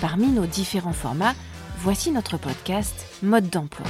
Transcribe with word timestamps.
Parmi 0.00 0.26
nos 0.28 0.46
différents 0.46 0.92
formats, 0.92 1.34
voici 1.78 2.10
notre 2.10 2.36
podcast 2.36 2.94
Mode 3.22 3.48
d'emploi. 3.48 3.86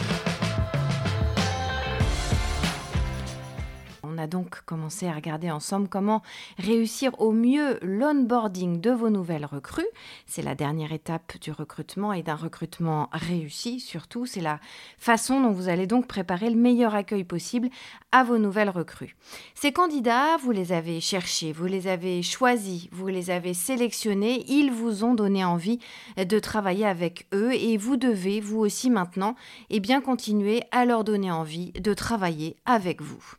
Donc 4.27 4.62
commencé 4.64 5.06
à 5.06 5.12
regarder 5.12 5.51
ensemble 5.51 5.88
comment 5.88 6.23
réussir 6.59 7.12
au 7.20 7.33
mieux 7.33 7.78
l'onboarding 7.83 8.80
de 8.80 8.91
vos 8.91 9.10
nouvelles 9.10 9.47
recrues. 9.47 9.87
C'est 10.27 10.42
la 10.42 10.55
dernière 10.55 10.92
étape 10.92 11.38
du 11.41 11.50
recrutement 11.50 12.12
et 12.12 12.23
d'un 12.23 12.34
recrutement 12.34 13.09
réussi 13.12 13.80
surtout. 13.80 14.27
C'est 14.27 14.41
la 14.41 14.60
façon 14.98 15.41
dont 15.41 15.50
vous 15.50 15.69
allez 15.69 15.87
donc 15.87 16.06
préparer 16.06 16.50
le 16.50 16.56
meilleur 16.56 16.95
accueil 16.95 17.24
possible 17.24 17.69
à 18.12 18.24
vos 18.24 18.38
nouvelles 18.38 18.70
recrues. 18.70 19.16
Ces 19.55 19.73
candidats, 19.73 20.36
vous 20.36 20.52
les 20.52 20.72
avez 20.72 21.00
cherchés, 21.00 21.52
vous 21.52 21.66
les 21.66 21.88
avez 21.88 22.22
choisis, 22.22 22.88
vous 22.92 23.09
les 23.09 23.31
avez 23.31 23.55
sélectionnés, 23.55 24.44
ils 24.48 24.70
vous 24.70 25.05
ont 25.05 25.14
donné 25.14 25.44
envie 25.44 25.78
de 26.16 26.38
travailler 26.38 26.86
avec 26.86 27.27
eux 27.33 27.53
et 27.53 27.77
vous 27.77 27.97
devez, 27.97 28.41
vous 28.41 28.59
aussi 28.59 28.91
maintenant, 28.91 29.34
et 29.70 29.77
eh 29.77 29.81
bien 29.81 30.00
continuer 30.00 30.62
à 30.70 30.84
leur 30.84 31.05
donner 31.05 31.31
envie 31.31 31.72
de 31.72 31.94
travailler 31.94 32.56
avec 32.64 33.03
vous. 33.03 33.36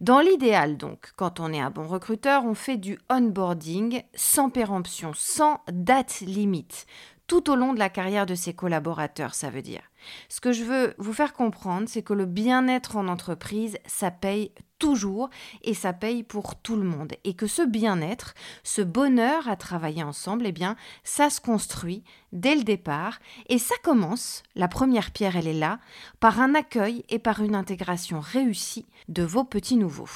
Dans 0.00 0.20
l'idéal 0.20 0.76
donc, 0.76 1.12
quand 1.16 1.40
on 1.40 1.52
est 1.52 1.60
un 1.60 1.70
bon 1.70 1.86
recruteur, 1.86 2.44
on 2.44 2.54
fait 2.54 2.76
du 2.76 2.98
onboarding 3.10 4.02
sans 4.14 4.50
péremption, 4.50 5.12
sans 5.14 5.60
date 5.70 6.20
limite, 6.20 6.86
tout 7.26 7.50
au 7.50 7.56
long 7.56 7.74
de 7.74 7.78
la 7.78 7.90
carrière 7.90 8.26
de 8.26 8.34
ses 8.34 8.54
collaborateurs, 8.54 9.34
ça 9.34 9.50
veut 9.50 9.62
dire. 9.62 9.82
Ce 10.28 10.40
que 10.40 10.52
je 10.52 10.64
veux 10.64 10.94
vous 10.98 11.12
faire 11.12 11.34
comprendre, 11.34 11.88
c'est 11.88 12.02
que 12.02 12.14
le 12.14 12.26
bien-être 12.26 12.96
en 12.96 13.08
entreprise, 13.08 13.78
ça 13.86 14.10
paye 14.10 14.52
toujours 14.78 15.30
et 15.62 15.74
ça 15.74 15.92
paye 15.92 16.22
pour 16.22 16.56
tout 16.56 16.76
le 16.76 16.84
monde. 16.84 17.12
Et 17.24 17.34
que 17.34 17.46
ce 17.46 17.62
bien-être, 17.62 18.34
ce 18.62 18.82
bonheur 18.82 19.48
à 19.48 19.56
travailler 19.56 20.02
ensemble, 20.02 20.46
eh 20.46 20.52
bien, 20.52 20.76
ça 21.04 21.30
se 21.30 21.40
construit 21.40 22.04
dès 22.32 22.54
le 22.54 22.64
départ 22.64 23.18
et 23.48 23.58
ça 23.58 23.74
commence, 23.82 24.42
la 24.54 24.68
première 24.68 25.10
pierre, 25.10 25.36
elle 25.36 25.48
est 25.48 25.52
là, 25.52 25.78
par 26.20 26.40
un 26.40 26.54
accueil 26.54 27.04
et 27.08 27.18
par 27.18 27.42
une 27.42 27.54
intégration 27.54 28.20
réussie 28.20 28.86
de 29.08 29.22
vos 29.22 29.44
petits 29.44 29.76
nouveaux. 29.76 30.08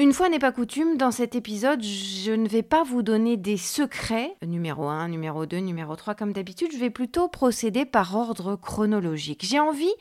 Une 0.00 0.14
fois 0.14 0.30
n'est 0.30 0.38
pas 0.38 0.50
coutume, 0.50 0.96
dans 0.96 1.10
cet 1.10 1.34
épisode, 1.34 1.82
je 1.82 2.32
ne 2.32 2.48
vais 2.48 2.62
pas 2.62 2.84
vous 2.84 3.02
donner 3.02 3.36
des 3.36 3.58
secrets, 3.58 4.34
numéro 4.40 4.88
1, 4.88 5.08
numéro 5.08 5.44
2, 5.44 5.58
numéro 5.58 5.94
3 5.94 6.14
comme 6.14 6.32
d'habitude, 6.32 6.72
je 6.72 6.78
vais 6.78 6.88
plutôt 6.88 7.28
procéder 7.28 7.84
par 7.84 8.16
ordre 8.16 8.56
chronologique. 8.56 9.44
J'ai 9.44 9.60
envie 9.60 9.92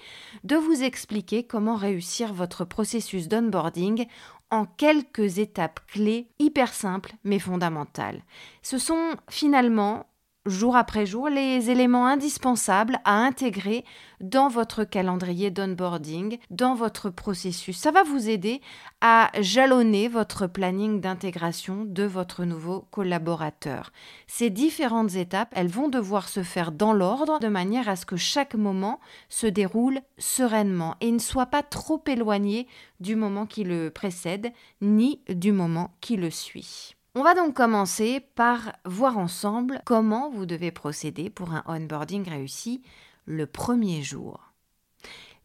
de 0.46 0.56
vous 0.56 0.84
expliquer 0.84 1.44
comment 1.44 1.76
réussir 1.76 2.34
votre 2.34 2.64
processus 2.64 3.28
d'onboarding 3.28 4.06
en 4.52 4.66
quelques 4.66 5.38
étapes 5.38 5.82
clés 5.88 6.30
hyper 6.40 6.74
simples 6.74 7.12
mais 7.26 7.40
fondamentales. 7.40 8.22
Ce 8.62 8.78
sont 8.78 9.18
finalement 9.30 10.06
jour 10.50 10.76
après 10.76 11.06
jour 11.06 11.30
les 11.30 11.70
éléments 11.70 12.08
indispensables 12.08 13.00
à 13.06 13.14
intégrer 13.14 13.86
dans 14.22 14.50
votre 14.50 14.84
calendrier 14.84 15.52
d'onboarding, 15.52 16.38
dans 16.50 16.76
votre 16.76 17.10
processus. 17.10 17.78
Ça 17.78 17.92
va 17.92 18.04
vous 18.04 18.30
aider 18.30 18.62
à 19.02 19.32
jalonner 19.40 20.08
votre 20.08 20.48
planning 20.48 21.00
d'intégration 21.00 21.86
de 21.86 22.04
votre 22.04 22.44
nouveau 22.44 22.88
collaborateur. 22.92 23.92
Ces 24.28 24.50
différentes 24.50 25.16
étapes, 25.16 25.54
elles 25.56 25.70
vont 25.70 25.88
devoir 25.88 26.28
se 26.28 26.44
faire 26.44 26.72
dans 26.72 26.94
l'ordre 26.94 27.40
de 27.40 27.48
manière 27.48 27.88
à 27.88 27.96
ce 27.96 28.06
que 28.06 28.18
chaque 28.18 28.56
moment 28.56 29.00
se 29.30 29.48
déroule 29.48 30.02
sereinement 30.18 30.96
et 31.02 31.12
ne 31.12 31.20
soit 31.20 31.46
pas 31.46 31.64
trop 31.64 32.04
éloigné 32.08 32.68
du 33.00 33.16
moment 33.16 33.46
qui 33.46 33.64
le 33.64 33.90
précède 33.90 34.52
ni 34.82 35.22
du 35.30 35.52
moment 35.52 35.92
qui 36.02 36.18
le 36.18 36.30
suit. 36.30 36.96
On 37.16 37.24
va 37.24 37.34
donc 37.34 37.56
commencer 37.56 38.20
par 38.36 38.72
voir 38.86 39.18
ensemble 39.18 39.82
comment 39.84 40.30
vous 40.30 40.46
devez 40.46 40.70
procéder 40.70 41.32
pour 41.32 41.54
un 41.54 41.64
onboarding 41.66 42.30
réussi 42.30 42.84
le 43.26 43.48
premier 43.48 44.04
jour. 44.04 44.54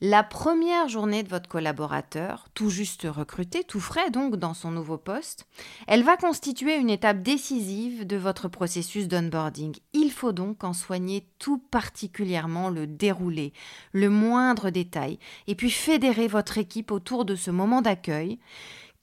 La 0.03 0.23
première 0.23 0.91
journée 0.91 1.23
de 1.23 1.31
votre 1.31 1.49
collaborateur, 1.49 2.49
tout 2.53 2.69
juste 2.69 3.07
recruté, 3.09 3.65
tout 3.65 3.81
frais 3.81 4.11
donc 4.11 4.37
dans 4.37 4.53
son 4.53 4.73
nouveau 4.73 4.99
poste, 4.99 5.47
elle 5.87 6.03
va 6.03 6.19
constituer 6.19 6.77
une 6.77 6.91
étape 6.91 7.23
décisive 7.23 8.07
de 8.07 8.17
votre 8.19 8.49
processus 8.49 9.09
d'onboarding. 9.09 9.75
Il 9.95 10.11
faut 10.11 10.33
donc 10.33 10.65
en 10.65 10.75
soigner 10.75 11.27
tout 11.39 11.57
particulièrement 11.57 12.69
le 12.69 12.87
déroulé, 12.87 13.55
le 13.93 14.11
moindre 14.11 14.69
détail, 14.69 15.19
et 15.47 15.55
puis 15.55 15.71
fédérer 15.71 16.29
votre 16.29 16.59
équipe 16.59 16.91
autour 16.91 17.25
de 17.25 17.37
ce 17.37 17.51
moment 17.51 17.81
d'accueil 17.81 18.39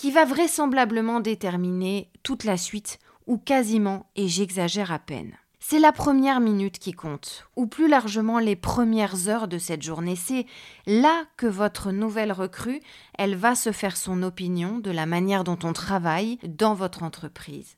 qui 0.01 0.09
va 0.09 0.25
vraisemblablement 0.25 1.19
déterminer 1.19 2.09
toute 2.23 2.43
la 2.43 2.57
suite, 2.57 2.97
ou 3.27 3.37
quasiment, 3.37 4.09
et 4.15 4.27
j'exagère 4.27 4.91
à 4.91 4.97
peine. 4.97 5.33
C'est 5.59 5.77
la 5.77 5.91
première 5.91 6.39
minute 6.39 6.79
qui 6.79 6.91
compte, 6.91 7.45
ou 7.55 7.67
plus 7.67 7.87
largement 7.87 8.39
les 8.39 8.55
premières 8.55 9.29
heures 9.29 9.47
de 9.47 9.59
cette 9.59 9.83
journée. 9.83 10.15
C'est 10.15 10.47
là 10.87 11.25
que 11.37 11.45
votre 11.45 11.91
nouvelle 11.91 12.31
recrue, 12.31 12.79
elle 13.19 13.35
va 13.35 13.53
se 13.53 13.71
faire 13.71 13.95
son 13.95 14.23
opinion 14.23 14.79
de 14.79 14.89
la 14.89 15.05
manière 15.05 15.43
dont 15.43 15.59
on 15.61 15.71
travaille 15.71 16.39
dans 16.47 16.73
votre 16.73 17.03
entreprise. 17.03 17.77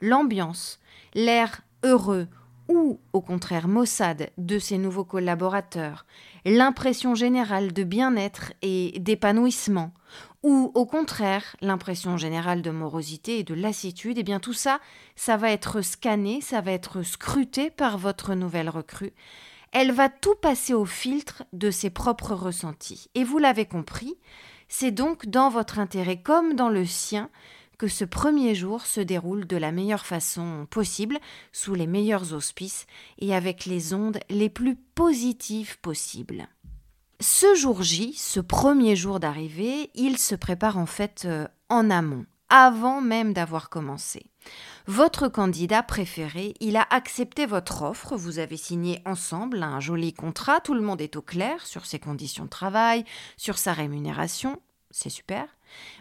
L'ambiance, 0.00 0.80
l'air 1.14 1.60
heureux 1.84 2.26
ou 2.68 2.98
au 3.12 3.20
contraire 3.20 3.68
maussade 3.68 4.30
de 4.36 4.58
ses 4.58 4.78
nouveaux 4.78 5.04
collaborateurs, 5.04 6.06
l'impression 6.44 7.14
générale 7.14 7.72
de 7.72 7.84
bien-être 7.84 8.52
et 8.62 8.98
d'épanouissement, 8.98 9.92
ou 10.42 10.72
au 10.74 10.86
contraire 10.86 11.56
l'impression 11.60 12.16
générale 12.16 12.62
de 12.62 12.70
morosité 12.70 13.38
et 13.38 13.44
de 13.44 13.54
lassitude, 13.54 14.18
et 14.18 14.20
eh 14.20 14.24
bien 14.24 14.40
tout 14.40 14.52
ça, 14.52 14.80
ça 15.16 15.36
va 15.36 15.50
être 15.50 15.82
scanné, 15.82 16.40
ça 16.40 16.60
va 16.60 16.72
être 16.72 17.02
scruté 17.02 17.70
par 17.70 17.98
votre 17.98 18.34
nouvelle 18.34 18.68
recrue. 18.68 19.12
Elle 19.72 19.92
va 19.92 20.08
tout 20.08 20.34
passer 20.34 20.74
au 20.74 20.84
filtre 20.84 21.44
de 21.52 21.70
ses 21.70 21.90
propres 21.90 22.34
ressentis. 22.34 23.08
Et 23.14 23.24
vous 23.24 23.38
l'avez 23.38 23.64
compris, 23.64 24.18
c'est 24.68 24.90
donc 24.90 25.26
dans 25.26 25.48
votre 25.48 25.78
intérêt 25.78 26.20
comme 26.20 26.54
dans 26.54 26.68
le 26.68 26.84
sien 26.84 27.30
que 27.78 27.88
ce 27.88 28.04
premier 28.04 28.54
jour 28.54 28.86
se 28.86 29.00
déroule 29.00 29.46
de 29.46 29.56
la 29.56 29.72
meilleure 29.72 30.06
façon 30.06 30.66
possible, 30.70 31.18
sous 31.52 31.74
les 31.74 31.86
meilleurs 31.86 32.32
auspices 32.32 32.86
et 33.18 33.34
avec 33.34 33.66
les 33.66 33.92
ondes 33.92 34.20
les 34.30 34.48
plus 34.48 34.76
positives 34.76 35.80
possibles. 35.80 36.46
Ce 37.22 37.54
jour 37.54 37.84
J, 37.84 38.14
ce 38.14 38.40
premier 38.40 38.96
jour 38.96 39.20
d'arrivée, 39.20 39.92
il 39.94 40.18
se 40.18 40.34
prépare 40.34 40.76
en 40.76 40.86
fait 40.86 41.22
euh, 41.24 41.46
en 41.68 41.88
amont, 41.88 42.26
avant 42.48 43.00
même 43.00 43.32
d'avoir 43.32 43.70
commencé. 43.70 44.26
Votre 44.88 45.28
candidat 45.28 45.84
préféré, 45.84 46.54
il 46.58 46.76
a 46.76 46.84
accepté 46.90 47.46
votre 47.46 47.82
offre, 47.82 48.16
vous 48.16 48.40
avez 48.40 48.56
signé 48.56 49.00
ensemble 49.06 49.62
un 49.62 49.78
joli 49.78 50.12
contrat, 50.12 50.58
tout 50.58 50.74
le 50.74 50.80
monde 50.80 51.00
est 51.00 51.14
au 51.14 51.22
clair 51.22 51.64
sur 51.64 51.86
ses 51.86 52.00
conditions 52.00 52.46
de 52.46 52.50
travail, 52.50 53.04
sur 53.36 53.56
sa 53.56 53.72
rémunération, 53.72 54.60
c'est 54.90 55.08
super. 55.08 55.46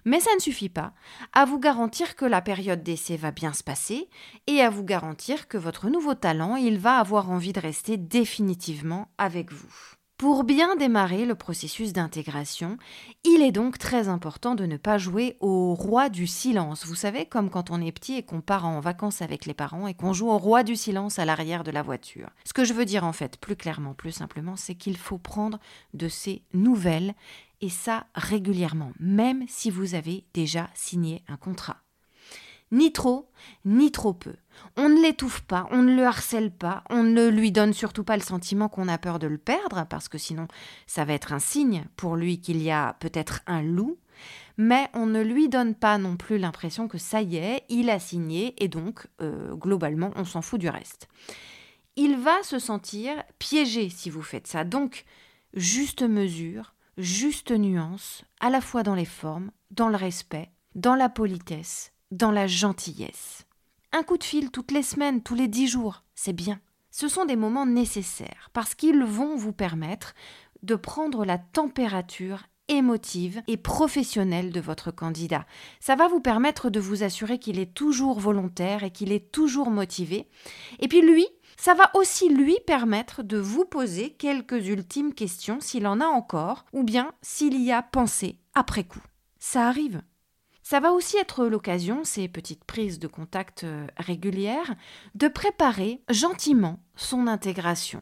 Mais 0.05 0.21
ça 0.21 0.33
ne 0.33 0.41
suffit 0.41 0.69
pas 0.69 0.91
à 1.33 1.45
vous 1.45 1.59
garantir 1.59 2.15
que 2.15 2.25
la 2.25 2.41
période 2.41 2.81
d'essai 2.81 3.15
va 3.15 3.29
bien 3.29 3.53
se 3.53 3.63
passer 3.63 4.09
et 4.47 4.61
à 4.61 4.71
vous 4.71 4.83
garantir 4.83 5.47
que 5.47 5.59
votre 5.59 5.87
nouveau 5.87 6.15
talent, 6.15 6.55
il 6.55 6.79
va 6.79 6.97
avoir 6.97 7.29
envie 7.29 7.53
de 7.53 7.59
rester 7.59 7.97
définitivement 7.97 9.11
avec 9.19 9.51
vous. 9.51 10.00
Pour 10.21 10.43
bien 10.43 10.75
démarrer 10.75 11.25
le 11.25 11.33
processus 11.33 11.93
d'intégration, 11.93 12.77
il 13.23 13.41
est 13.41 13.51
donc 13.51 13.79
très 13.79 14.07
important 14.07 14.53
de 14.53 14.67
ne 14.67 14.77
pas 14.77 14.99
jouer 14.99 15.35
au 15.39 15.73
roi 15.73 16.09
du 16.09 16.27
silence. 16.27 16.85
Vous 16.85 16.93
savez, 16.93 17.25
comme 17.25 17.49
quand 17.49 17.71
on 17.71 17.81
est 17.81 17.91
petit 17.91 18.13
et 18.13 18.21
qu'on 18.21 18.39
part 18.39 18.67
en 18.67 18.79
vacances 18.81 19.23
avec 19.23 19.47
les 19.47 19.55
parents 19.55 19.87
et 19.87 19.95
qu'on 19.95 20.13
joue 20.13 20.29
au 20.29 20.37
roi 20.37 20.61
du 20.61 20.75
silence 20.75 21.17
à 21.17 21.25
l'arrière 21.25 21.63
de 21.63 21.71
la 21.71 21.81
voiture. 21.81 22.29
Ce 22.43 22.53
que 22.53 22.65
je 22.65 22.73
veux 22.73 22.85
dire 22.85 23.03
en 23.03 23.13
fait, 23.13 23.37
plus 23.37 23.55
clairement, 23.55 23.95
plus 23.95 24.11
simplement, 24.11 24.55
c'est 24.55 24.75
qu'il 24.75 24.95
faut 24.95 25.17
prendre 25.17 25.57
de 25.95 26.07
ces 26.07 26.43
nouvelles 26.53 27.15
et 27.61 27.69
ça 27.69 28.05
régulièrement, 28.13 28.91
même 28.99 29.43
si 29.47 29.71
vous 29.71 29.95
avez 29.95 30.25
déjà 30.35 30.69
signé 30.75 31.23
un 31.29 31.37
contrat. 31.37 31.77
Ni 32.71 32.93
trop, 32.93 33.29
ni 33.65 33.91
trop 33.91 34.13
peu. 34.13 34.33
On 34.77 34.89
ne 34.89 35.01
l'étouffe 35.01 35.41
pas, 35.41 35.67
on 35.71 35.81
ne 35.81 35.95
le 35.95 36.05
harcèle 36.05 36.51
pas, 36.51 36.83
on 36.89 37.03
ne 37.03 37.27
lui 37.27 37.51
donne 37.51 37.73
surtout 37.73 38.03
pas 38.03 38.15
le 38.15 38.23
sentiment 38.23 38.69
qu'on 38.69 38.87
a 38.87 38.97
peur 38.97 39.19
de 39.19 39.27
le 39.27 39.37
perdre, 39.37 39.85
parce 39.89 40.07
que 40.07 40.17
sinon 40.17 40.47
ça 40.87 41.03
va 41.03 41.13
être 41.13 41.33
un 41.33 41.39
signe 41.39 41.85
pour 41.97 42.15
lui 42.15 42.39
qu'il 42.39 42.61
y 42.61 42.71
a 42.71 42.95
peut-être 42.99 43.41
un 43.45 43.61
loup, 43.61 43.97
mais 44.57 44.87
on 44.93 45.05
ne 45.05 45.21
lui 45.21 45.49
donne 45.49 45.75
pas 45.75 45.97
non 45.97 46.15
plus 46.15 46.37
l'impression 46.37 46.87
que 46.87 46.97
ça 46.97 47.21
y 47.21 47.37
est, 47.37 47.63
il 47.69 47.89
a 47.89 47.99
signé, 47.99 48.53
et 48.63 48.67
donc, 48.67 49.07
euh, 49.21 49.55
globalement, 49.55 50.11
on 50.15 50.25
s'en 50.25 50.41
fout 50.41 50.59
du 50.59 50.69
reste. 50.69 51.07
il 51.97 52.15
va 52.17 52.41
se 52.43 52.57
sentir 52.57 53.21
piégé 53.37 53.89
si 53.89 54.09
vous 54.09 54.21
faites 54.21 54.47
ça. 54.47 54.63
Donc, 54.63 55.03
juste 55.53 56.03
mesure, 56.03 56.73
juste 56.97 57.51
nuance, 57.51 58.23
à 58.39 58.49
la 58.49 58.61
fois 58.61 58.83
dans 58.83 58.95
les 58.95 59.05
formes, 59.05 59.51
dans 59.71 59.89
le 59.89 59.97
respect, 59.97 60.51
dans 60.75 60.95
la 60.95 61.09
politesse, 61.09 61.90
dans 62.11 62.31
la 62.31 62.47
gentillesse. 62.47 63.45
Un 63.91 64.03
coup 64.03 64.17
de 64.17 64.23
fil 64.23 64.51
toutes 64.51 64.71
les 64.71 64.83
semaines, 64.83 65.23
tous 65.23 65.35
les 65.35 65.47
dix 65.47 65.67
jours, 65.67 66.03
c'est 66.15 66.33
bien. 66.33 66.59
Ce 66.91 67.07
sont 67.07 67.25
des 67.25 67.35
moments 67.35 67.65
nécessaires 67.65 68.49
parce 68.53 68.75
qu'ils 68.75 69.03
vont 69.03 69.35
vous 69.35 69.53
permettre 69.53 70.13
de 70.63 70.75
prendre 70.75 71.25
la 71.25 71.37
température 71.37 72.43
émotive 72.67 73.41
et 73.47 73.57
professionnelle 73.57 74.51
de 74.51 74.61
votre 74.61 74.91
candidat. 74.91 75.45
Ça 75.79 75.95
va 75.95 76.07
vous 76.07 76.21
permettre 76.21 76.69
de 76.69 76.79
vous 76.79 77.03
assurer 77.03 77.39
qu'il 77.39 77.59
est 77.59 77.73
toujours 77.73 78.19
volontaire 78.19 78.83
et 78.83 78.91
qu'il 78.91 79.11
est 79.11 79.31
toujours 79.31 79.71
motivé. 79.71 80.29
Et 80.79 80.87
puis 80.87 81.01
lui, 81.01 81.27
ça 81.57 81.73
va 81.73 81.91
aussi 81.95 82.29
lui 82.29 82.57
permettre 82.65 83.23
de 83.23 83.37
vous 83.37 83.65
poser 83.65 84.11
quelques 84.11 84.67
ultimes 84.67 85.13
questions 85.13 85.59
s'il 85.59 85.85
en 85.85 85.99
a 85.99 86.05
encore, 86.05 86.65
ou 86.73 86.83
bien 86.83 87.11
s'il 87.21 87.61
y 87.61 87.71
a 87.71 87.81
pensé 87.81 88.39
après 88.53 88.83
coup. 88.83 89.03
Ça 89.37 89.67
arrive. 89.67 90.01
Ça 90.71 90.79
va 90.79 90.93
aussi 90.93 91.17
être 91.17 91.47
l'occasion, 91.47 92.05
ces 92.05 92.29
petites 92.29 92.63
prises 92.63 92.97
de 92.97 93.07
contact 93.07 93.65
euh, 93.65 93.87
régulières, 93.97 94.73
de 95.15 95.27
préparer 95.27 95.99
gentiment 96.09 96.79
son 96.95 97.27
intégration 97.27 98.01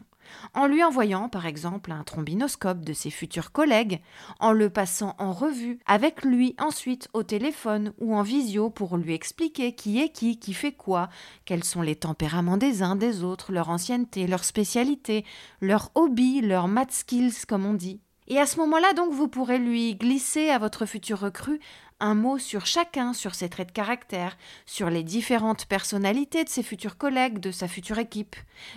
en 0.53 0.67
lui 0.67 0.83
envoyant 0.83 1.29
par 1.29 1.47
exemple 1.47 1.91
un 1.91 2.03
trombinoscope 2.03 2.85
de 2.85 2.93
ses 2.93 3.09
futurs 3.09 3.51
collègues, 3.51 4.01
en 4.39 4.51
le 4.51 4.69
passant 4.69 5.15
en 5.17 5.33
revue 5.33 5.79
avec 5.87 6.23
lui 6.23 6.55
ensuite 6.59 7.09
au 7.13 7.23
téléphone 7.23 7.91
ou 7.97 8.15
en 8.15 8.21
visio 8.21 8.69
pour 8.69 8.97
lui 8.97 9.15
expliquer 9.15 9.73
qui 9.73 9.99
est 9.99 10.09
qui, 10.09 10.37
qui 10.37 10.53
fait 10.53 10.73
quoi, 10.73 11.09
quels 11.45 11.63
sont 11.63 11.81
les 11.81 11.95
tempéraments 11.95 12.57
des 12.57 12.83
uns 12.83 12.95
des 12.95 13.23
autres, 13.23 13.51
leur 13.51 13.69
ancienneté, 13.69 14.27
leur 14.27 14.43
spécialité, 14.43 15.25
leur 15.59 15.89
hobby, 15.95 16.41
leur 16.41 16.67
math 16.67 16.91
skills 16.91 17.47
comme 17.47 17.65
on 17.65 17.73
dit. 17.73 17.99
Et 18.31 18.37
à 18.37 18.45
ce 18.45 18.57
moment-là, 18.57 18.93
donc, 18.93 19.11
vous 19.11 19.27
pourrez 19.27 19.57
lui 19.57 19.95
glisser 19.95 20.49
à 20.49 20.59
votre 20.59 20.85
futur 20.85 21.19
recrue 21.19 21.59
un 21.99 22.15
mot 22.15 22.37
sur 22.37 22.65
chacun, 22.65 23.13
sur 23.13 23.35
ses 23.35 23.49
traits 23.49 23.69
de 23.69 23.73
caractère, 23.73 24.37
sur 24.65 24.89
les 24.89 25.03
différentes 25.03 25.65
personnalités 25.65 26.43
de 26.43 26.49
ses 26.49 26.63
futurs 26.63 26.97
collègues, 26.97 27.39
de 27.39 27.51
sa 27.51 27.67
future 27.67 27.99
équipe, 27.99 28.35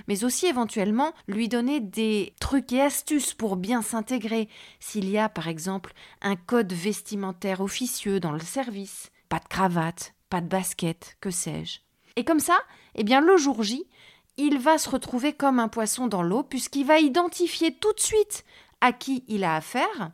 mais 0.08 0.24
aussi 0.24 0.46
éventuellement 0.46 1.12
lui 1.28 1.48
donner 1.48 1.80
des 1.80 2.34
trucs 2.40 2.72
et 2.72 2.82
astuces 2.82 3.34
pour 3.34 3.56
bien 3.56 3.82
s'intégrer, 3.82 4.48
s'il 4.80 5.08
y 5.08 5.19
a 5.19 5.28
par 5.28 5.48
exemple 5.48 5.92
un 6.20 6.36
code 6.36 6.72
vestimentaire 6.72 7.60
officieux 7.60 8.20
dans 8.20 8.32
le 8.32 8.40
service, 8.40 9.10
pas 9.28 9.38
de 9.38 9.48
cravate, 9.48 10.14
pas 10.28 10.40
de 10.40 10.48
basket, 10.48 11.16
que 11.20 11.30
sais-je. 11.30 11.80
Et 12.16 12.24
comme 12.24 12.40
ça, 12.40 12.58
eh 12.94 13.04
bien 13.04 13.20
le 13.20 13.36
jour 13.36 13.62
J, 13.62 13.86
il 14.36 14.58
va 14.58 14.78
se 14.78 14.88
retrouver 14.88 15.32
comme 15.32 15.58
un 15.58 15.69
poisson 15.69 16.06
dans 16.06 16.22
l'eau 16.22 16.42
puisqu'il 16.42 16.86
va 16.86 16.98
identifier 16.98 17.74
tout 17.74 17.92
de 17.92 18.00
suite 18.00 18.44
à 18.80 18.92
qui 18.92 19.24
il 19.28 19.44
a 19.44 19.56
affaire. 19.56 20.12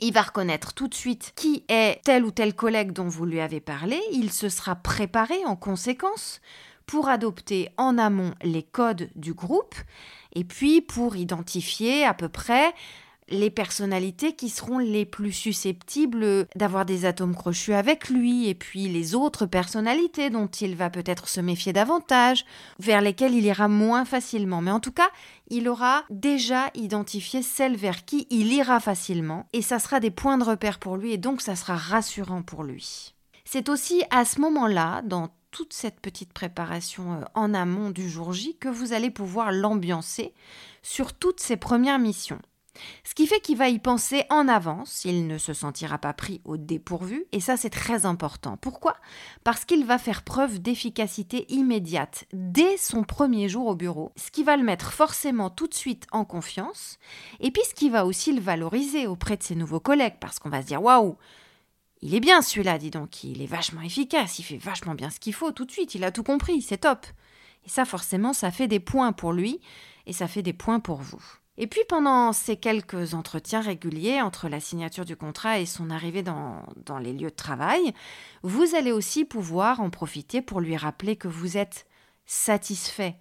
Il 0.00 0.12
va 0.12 0.22
reconnaître 0.22 0.74
tout 0.74 0.88
de 0.88 0.94
suite 0.94 1.32
qui 1.36 1.64
est 1.68 2.00
tel 2.04 2.24
ou 2.24 2.30
tel 2.30 2.54
collègue 2.54 2.92
dont 2.92 3.08
vous 3.08 3.24
lui 3.24 3.40
avez 3.40 3.60
parlé. 3.60 4.00
Il 4.12 4.32
se 4.32 4.48
sera 4.48 4.74
préparé 4.74 5.44
en 5.46 5.56
conséquence 5.56 6.40
pour 6.86 7.08
adopter 7.08 7.70
en 7.76 7.96
amont 7.96 8.34
les 8.42 8.62
codes 8.62 9.08
du 9.14 9.32
groupe 9.34 9.76
et 10.34 10.44
puis 10.44 10.80
pour 10.80 11.16
identifier 11.16 12.04
à 12.04 12.12
peu 12.12 12.28
près 12.28 12.74
les 13.28 13.50
personnalités 13.50 14.34
qui 14.34 14.48
seront 14.48 14.78
les 14.78 15.04
plus 15.04 15.32
susceptibles 15.32 16.46
d'avoir 16.56 16.84
des 16.84 17.04
atomes 17.04 17.34
crochus 17.34 17.74
avec 17.74 18.08
lui, 18.08 18.48
et 18.48 18.54
puis 18.54 18.88
les 18.88 19.14
autres 19.14 19.46
personnalités 19.46 20.30
dont 20.30 20.46
il 20.46 20.76
va 20.76 20.90
peut-être 20.90 21.28
se 21.28 21.40
méfier 21.40 21.72
davantage, 21.72 22.44
vers 22.78 23.00
lesquelles 23.00 23.34
il 23.34 23.44
ira 23.44 23.68
moins 23.68 24.04
facilement. 24.04 24.60
Mais 24.60 24.70
en 24.70 24.80
tout 24.80 24.92
cas, 24.92 25.08
il 25.48 25.68
aura 25.68 26.04
déjà 26.10 26.70
identifié 26.74 27.42
celles 27.42 27.76
vers 27.76 28.04
qui 28.04 28.26
il 28.30 28.52
ira 28.52 28.80
facilement, 28.80 29.46
et 29.52 29.62
ça 29.62 29.78
sera 29.78 30.00
des 30.00 30.10
points 30.10 30.38
de 30.38 30.44
repère 30.44 30.78
pour 30.78 30.96
lui, 30.96 31.12
et 31.12 31.18
donc 31.18 31.40
ça 31.40 31.56
sera 31.56 31.76
rassurant 31.76 32.42
pour 32.42 32.62
lui. 32.62 33.14
C'est 33.44 33.68
aussi 33.68 34.02
à 34.10 34.24
ce 34.24 34.40
moment-là, 34.40 35.02
dans 35.02 35.28
toute 35.54 35.72
cette 35.72 36.00
petite 36.00 36.32
préparation 36.32 37.14
euh, 37.14 37.24
en 37.34 37.54
amont 37.54 37.90
du 37.90 38.10
jour 38.10 38.32
J, 38.32 38.56
que 38.58 38.68
vous 38.68 38.92
allez 38.92 39.10
pouvoir 39.10 39.52
l'ambiancer 39.52 40.34
sur 40.82 41.12
toutes 41.12 41.38
ses 41.38 41.56
premières 41.56 42.00
missions. 42.00 42.40
Ce 43.04 43.14
qui 43.14 43.26
fait 43.26 43.40
qu'il 43.40 43.56
va 43.56 43.68
y 43.68 43.78
penser 43.78 44.24
en 44.30 44.48
avance, 44.48 45.04
il 45.04 45.26
ne 45.26 45.38
se 45.38 45.52
sentira 45.52 45.98
pas 45.98 46.12
pris 46.12 46.40
au 46.44 46.56
dépourvu, 46.56 47.26
et 47.32 47.40
ça 47.40 47.56
c'est 47.56 47.70
très 47.70 48.06
important. 48.06 48.56
Pourquoi? 48.56 48.96
Parce 49.44 49.64
qu'il 49.64 49.84
va 49.84 49.98
faire 49.98 50.22
preuve 50.22 50.60
d'efficacité 50.60 51.46
immédiate 51.52 52.24
dès 52.32 52.76
son 52.76 53.04
premier 53.04 53.48
jour 53.48 53.66
au 53.66 53.74
bureau, 53.74 54.12
ce 54.16 54.30
qui 54.30 54.42
va 54.42 54.56
le 54.56 54.64
mettre 54.64 54.92
forcément 54.92 55.50
tout 55.50 55.68
de 55.68 55.74
suite 55.74 56.06
en 56.12 56.24
confiance, 56.24 56.98
et 57.40 57.50
puis 57.50 57.62
ce 57.68 57.74
qui 57.74 57.90
va 57.90 58.06
aussi 58.06 58.32
le 58.32 58.40
valoriser 58.40 59.06
auprès 59.06 59.36
de 59.36 59.42
ses 59.42 59.54
nouveaux 59.54 59.80
collègues, 59.80 60.18
parce 60.20 60.38
qu'on 60.38 60.50
va 60.50 60.62
se 60.62 60.66
dire 60.66 60.82
waouh 60.82 61.16
il 62.04 62.14
est 62.14 62.20
bien 62.20 62.42
celui-là, 62.42 62.76
dis 62.76 62.90
donc, 62.90 63.24
il 63.24 63.40
est 63.40 63.46
vachement 63.46 63.80
efficace, 63.80 64.38
il 64.38 64.42
fait 64.42 64.58
vachement 64.58 64.94
bien 64.94 65.08
ce 65.08 65.18
qu'il 65.18 65.32
faut 65.32 65.52
tout 65.52 65.64
de 65.64 65.70
suite, 65.70 65.94
il 65.94 66.04
a 66.04 66.12
tout 66.12 66.22
compris, 66.22 66.60
c'est 66.60 66.76
top. 66.76 67.06
Et 67.64 67.70
ça 67.70 67.86
forcément, 67.86 68.34
ça 68.34 68.50
fait 68.50 68.68
des 68.68 68.78
points 68.78 69.12
pour 69.12 69.32
lui, 69.32 69.58
et 70.04 70.12
ça 70.12 70.28
fait 70.28 70.42
des 70.42 70.52
points 70.52 70.80
pour 70.80 71.00
vous. 71.00 71.22
Et 71.56 71.68
puis 71.68 71.82
pendant 71.88 72.32
ces 72.32 72.56
quelques 72.56 73.14
entretiens 73.14 73.60
réguliers 73.60 74.20
entre 74.20 74.48
la 74.48 74.58
signature 74.58 75.04
du 75.04 75.16
contrat 75.16 75.60
et 75.60 75.66
son 75.66 75.88
arrivée 75.88 76.24
dans, 76.24 76.64
les 77.00 77.12
lieux 77.12 77.30
de 77.30 77.34
travail, 77.34 77.94
vous 78.42 78.74
allez 78.74 78.90
aussi 78.90 79.24
pouvoir 79.24 79.80
en 79.80 79.90
profiter 79.90 80.42
pour 80.42 80.60
lui 80.60 80.76
rappeler 80.76 81.14
que 81.14 81.28
vous 81.28 81.56
êtes 81.56 81.86
satisfait 82.26 83.16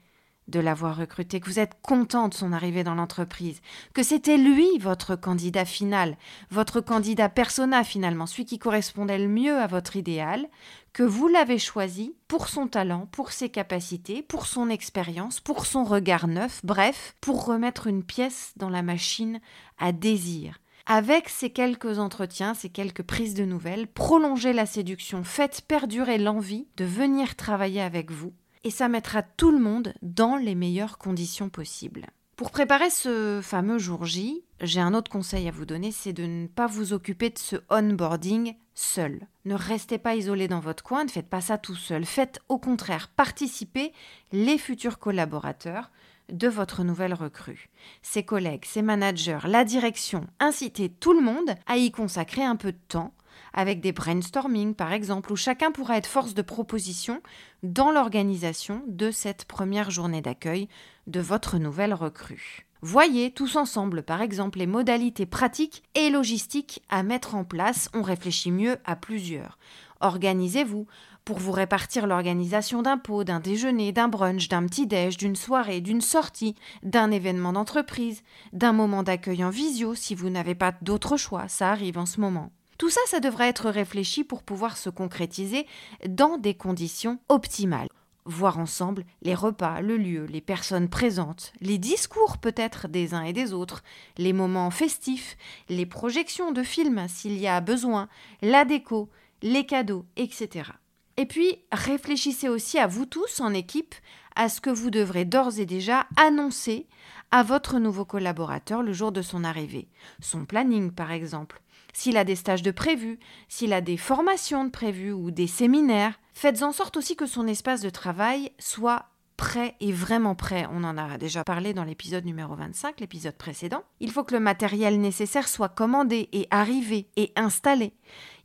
de 0.48 0.60
l'avoir 0.60 0.98
recruté, 0.98 1.40
que 1.40 1.46
vous 1.46 1.60
êtes 1.60 1.80
content 1.82 2.28
de 2.28 2.34
son 2.34 2.52
arrivée 2.52 2.84
dans 2.84 2.96
l'entreprise, 2.96 3.62
que 3.94 4.04
c'était 4.04 4.38
lui 4.38 4.68
votre 4.78 5.16
candidat 5.16 5.64
final, 5.64 6.18
votre 6.50 6.82
candidat 6.82 7.30
persona 7.30 7.84
finalement, 7.84 8.26
celui 8.26 8.46
qui 8.46 8.60
correspondait 8.60 9.20
le 9.20 9.30
mieux 9.30 9.58
à 9.58 9.68
votre 9.68 9.96
idéal, 9.96 10.48
que 10.94 11.04
vous 11.04 11.28
l'avez 11.28 11.58
choisi 11.58 12.16
pour 12.28 12.48
son 12.48 12.68
talent, 12.68 13.08
pour 13.12 13.32
ses 13.32 13.50
capacités, 13.50 14.22
pour 14.22 14.46
son 14.46 14.70
expérience, 14.70 15.40
pour 15.40 15.66
son 15.66 15.84
regard 15.84 16.28
neuf, 16.28 16.62
bref, 16.64 17.16
pour 17.20 17.46
remettre 17.46 17.88
une 17.88 18.04
pièce 18.04 18.54
dans 18.56 18.70
la 18.70 18.84
machine 18.84 19.42
à 19.80 19.92
désir. 19.92 20.60
Avec 20.86 21.30
ces 21.30 21.50
quelques 21.50 21.98
entretiens, 21.98 22.54
ces 22.54 22.70
quelques 22.70 23.04
prises 23.04 23.34
de 23.34 23.46
nouvelles, 23.46 23.88
prolongez 23.88 24.54
la 24.54 24.66
séduction, 24.66 25.24
faites 25.24 25.62
perdurer 25.62 26.18
l'envie 26.18 26.68
de 26.78 26.86
venir 26.86 27.36
travailler 27.36 27.82
avec 27.82 28.12
vous 28.12 28.34
et 28.64 28.70
ça 28.70 28.88
mettra 28.88 29.24
tout 29.24 29.52
le 29.52 29.60
monde 29.60 29.94
dans 30.02 30.36
les 30.36 30.56
meilleures 30.56 30.98
conditions 30.98 31.50
possibles. 31.50 32.08
Pour 32.36 32.50
préparer 32.50 32.90
ce 32.90 33.42
fameux 33.44 33.78
jour 33.78 34.06
J, 34.06 34.44
j'ai 34.60 34.80
un 34.80 34.96
autre 34.96 35.12
conseil 35.12 35.48
à 35.48 35.52
vous 35.52 35.66
donner, 35.66 35.92
c'est 35.92 36.14
de 36.14 36.24
ne 36.24 36.48
pas 36.48 36.66
vous 36.66 36.92
occuper 36.92 37.30
de 37.30 37.38
ce 37.38 37.58
onboarding 37.70 38.56
seul. 38.74 39.28
Ne 39.46 39.54
restez 39.54 40.00
pas 40.00 40.16
isolé 40.16 40.48
dans 40.48 40.60
votre 40.60 40.84
coin, 40.84 41.04
ne 41.04 41.10
faites 41.10 41.30
pas 41.30 41.42
ça 41.42 41.60
tout 41.60 41.76
seul. 41.76 42.06
Faites 42.06 42.40
au 42.50 42.58
contraire 42.58 43.10
participer 43.10 43.94
les 44.32 44.58
futurs 44.58 44.98
collaborateurs 44.98 45.92
de 46.30 46.48
votre 46.48 46.84
nouvelle 46.84 47.14
recrue. 47.14 47.70
Ses 48.02 48.24
collègues, 48.24 48.66
ses 48.66 48.82
managers, 48.82 49.46
la 49.46 49.64
direction, 49.64 50.26
incitez 50.40 50.90
tout 50.90 51.14
le 51.14 51.22
monde 51.22 51.54
à 51.68 51.78
y 51.78 51.92
consacrer 51.92 52.44
un 52.44 52.56
peu 52.56 52.72
de 52.72 52.82
temps 52.88 53.14
avec 53.54 53.80
des 53.80 53.92
brainstorming 53.92 54.74
par 54.76 54.94
exemple, 54.94 55.32
où 55.32 55.36
chacun 55.36 55.72
pourra 55.72 55.98
être 55.98 56.08
force 56.08 56.34
de 56.34 56.42
proposition 56.42 57.22
dans 57.62 57.92
l'organisation 57.92 58.84
de 58.88 59.12
cette 59.12 59.46
première 59.46 59.92
journée 59.92 60.22
d'accueil 60.22 60.68
de 61.08 61.20
votre 61.20 61.58
nouvelle 61.58 61.94
recrue. 61.94 62.66
Voyez 62.82 63.32
tous 63.32 63.56
ensemble 63.56 64.04
par 64.04 64.22
exemple 64.22 64.60
les 64.60 64.68
modalités 64.68 65.26
pratiques 65.26 65.84
et 65.96 66.10
logistiques 66.10 66.82
à 66.90 67.02
mettre 67.02 67.36
en 67.36 67.46
place, 67.46 67.90
on 67.94 68.02
réfléchit 68.02 68.52
mieux 68.52 68.76
à 68.84 68.98
plusieurs. 68.98 69.58
Organisez-vous 70.02 70.86
pour 71.24 71.40
vous 71.40 71.54
répartir 71.54 72.08
l'organisation 72.08 72.82
d'un 72.82 72.98
pot, 72.98 73.24
d'un 73.24 73.40
déjeuner, 73.40 73.94
d'un 73.94 74.10
brunch, 74.10 74.50
d'un 74.50 74.66
petit-déj, 74.66 75.16
d'une 75.16 75.38
soirée, 75.38 75.80
d'une 75.80 76.02
sortie, 76.02 76.56
d'un 76.84 77.10
événement 77.12 77.54
d'entreprise, 77.54 78.22
d'un 78.52 78.74
moment 78.74 79.04
d'accueil 79.04 79.46
en 79.46 79.50
visio 79.50 79.96
si 79.96 80.14
vous 80.14 80.30
n'avez 80.30 80.56
pas 80.56 80.74
d'autre 80.82 81.16
choix, 81.16 81.48
ça 81.48 81.72
arrive 81.72 81.98
en 81.98 82.06
ce 82.06 82.20
moment. 82.20 82.52
Tout 82.78 82.90
ça, 82.90 83.02
ça 83.08 83.20
devrait 83.20 83.50
être 83.50 83.70
réfléchi 83.70 84.24
pour 84.24 84.44
pouvoir 84.44 84.78
se 84.78 84.90
concrétiser 84.90 85.68
dans 86.08 86.38
des 86.38 86.54
conditions 86.54 87.20
optimales. 87.30 87.90
Voir 88.26 88.58
ensemble 88.58 89.04
les 89.22 89.36
repas, 89.36 89.82
le 89.82 89.98
lieu, 89.98 90.26
les 90.26 90.40
personnes 90.40 90.88
présentes, 90.88 91.52
les 91.60 91.78
discours 91.78 92.38
peut-être 92.38 92.88
des 92.88 93.14
uns 93.14 93.24
et 93.24 93.34
des 93.34 93.52
autres, 93.52 93.84
les 94.18 94.32
moments 94.32 94.72
festifs, 94.72 95.36
les 95.68 95.86
projections 95.86 96.54
de 96.54 96.64
films 96.64 97.06
s'il 97.10 97.38
y 97.38 97.48
a 97.48 97.60
besoin, 97.60 98.08
la 98.42 98.64
déco, 98.64 99.10
les 99.42 99.66
cadeaux, 99.66 100.06
etc. 100.16 100.72
Et 101.18 101.26
puis, 101.26 101.58
réfléchissez 101.72 102.48
aussi 102.48 102.80
à 102.80 102.88
vous 102.88 103.06
tous 103.06 103.40
en 103.40 103.54
équipe 103.54 103.94
à 104.36 104.50
ce 104.50 104.62
que 104.62 104.70
vous 104.70 104.90
devrez 104.90 105.26
d'ores 105.26 105.60
et 105.60 105.66
déjà 105.66 106.08
annoncer 106.16 106.88
à 107.32 107.44
votre 107.44 107.80
nouveau 107.80 108.06
collaborateur 108.06 108.84
le 108.84 108.94
jour 108.94 109.12
de 109.12 109.22
son 109.22 109.44
arrivée. 109.44 109.90
Son 110.22 110.46
planning, 110.46 110.92
par 110.92 111.12
exemple, 111.12 111.63
s'il 111.94 112.18
a 112.18 112.24
des 112.24 112.36
stages 112.36 112.64
de 112.64 112.72
prévus, 112.72 113.20
s'il 113.48 113.74
a 113.74 113.82
des 113.82 113.98
formations 113.98 114.66
de 114.66 114.72
prévues 114.72 115.14
ou 115.14 115.32
des 115.32 115.48
séminaires, 115.48 116.20
faites 116.34 116.64
en 116.64 116.72
sorte 116.72 116.98
aussi 116.98 117.16
que 117.16 117.26
son 117.26 117.48
espace 117.48 117.82
de 117.82 117.90
travail 117.90 118.52
soit 118.60 119.06
prêt 119.38 119.76
et 119.80 119.92
vraiment 119.92 120.36
prêt. 120.36 120.68
On 120.72 120.84
en 120.84 120.98
a 120.98 121.18
déjà 121.18 121.44
parlé 121.44 121.74
dans 121.74 121.84
l'épisode 121.84 122.26
numéro 122.26 122.56
25, 122.56 123.00
l'épisode 123.00 123.36
précédent. 123.36 123.84
Il 124.00 124.12
faut 124.12 124.24
que 124.24 124.34
le 124.34 124.40
matériel 124.40 125.00
nécessaire 125.00 125.48
soit 125.48 125.70
commandé 125.70 126.30
et 126.32 126.48
arrivé 126.52 127.08
et 127.16 127.32
installé. 127.36 127.94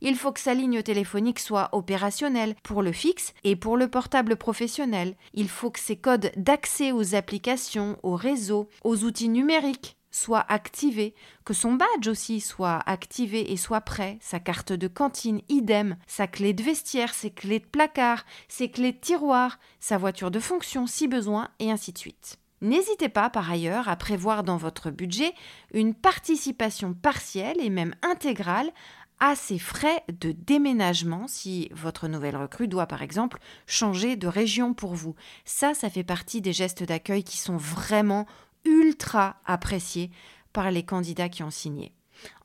Il 0.01 0.15
faut 0.15 0.31
que 0.31 0.39
sa 0.39 0.53
ligne 0.53 0.81
téléphonique 0.81 1.39
soit 1.39 1.69
opérationnelle 1.73 2.55
pour 2.63 2.81
le 2.81 2.91
fixe 2.91 3.33
et 3.43 3.55
pour 3.55 3.77
le 3.77 3.87
portable 3.87 4.35
professionnel. 4.35 5.15
Il 5.33 5.49
faut 5.49 5.71
que 5.71 5.79
ses 5.79 5.95
codes 5.95 6.31
d'accès 6.35 6.91
aux 6.91 7.15
applications, 7.15 7.97
aux 8.03 8.15
réseaux, 8.15 8.67
aux 8.83 9.03
outils 9.03 9.29
numériques 9.29 9.98
soit 10.11 10.45
activé, 10.49 11.13
que 11.45 11.53
son 11.53 11.73
badge 11.73 12.07
aussi 12.07 12.39
soit 12.39 12.79
activé 12.85 13.51
et 13.51 13.57
soit 13.57 13.81
prêt, 13.81 14.17
sa 14.21 14.39
carte 14.39 14.73
de 14.73 14.87
cantine 14.87 15.41
idem, 15.49 15.97
sa 16.07 16.27
clé 16.27 16.53
de 16.53 16.63
vestiaire, 16.63 17.13
ses 17.13 17.31
clés 17.31 17.59
de 17.59 17.65
placard, 17.65 18.25
ses 18.47 18.69
clés 18.69 18.91
de 18.91 18.99
tiroir, 18.99 19.59
sa 19.79 19.97
voiture 19.97 20.31
de 20.31 20.39
fonction 20.39 20.87
si 20.87 21.07
besoin, 21.07 21.49
et 21.59 21.71
ainsi 21.71 21.93
de 21.93 21.97
suite. 21.97 22.37
N'hésitez 22.61 23.07
pas 23.07 23.29
par 23.29 23.49
ailleurs 23.49 23.87
à 23.87 23.95
prévoir 23.95 24.43
dans 24.43 24.57
votre 24.57 24.91
budget 24.91 25.33
une 25.73 25.93
participation 25.93 26.93
partielle 26.93 27.61
et 27.61 27.69
même 27.69 27.95
intégrale 28.01 28.71
à 29.19 29.35
ces 29.35 29.59
frais 29.59 30.03
de 30.21 30.31
déménagement 30.31 31.27
si 31.27 31.69
votre 31.73 32.07
nouvelle 32.07 32.37
recrue 32.37 32.67
doit 32.67 32.87
par 32.87 33.01
exemple 33.01 33.39
changer 33.65 34.15
de 34.15 34.27
région 34.27 34.73
pour 34.73 34.95
vous. 34.95 35.15
Ça, 35.45 35.73
ça 35.73 35.89
fait 35.89 36.03
partie 36.03 36.41
des 36.41 36.53
gestes 36.53 36.83
d'accueil 36.83 37.23
qui 37.23 37.37
sont 37.37 37.57
vraiment 37.57 38.25
ultra 38.65 39.37
apprécié 39.45 40.11
par 40.53 40.71
les 40.71 40.83
candidats 40.83 41.29
qui 41.29 41.43
ont 41.43 41.51
signé. 41.51 41.93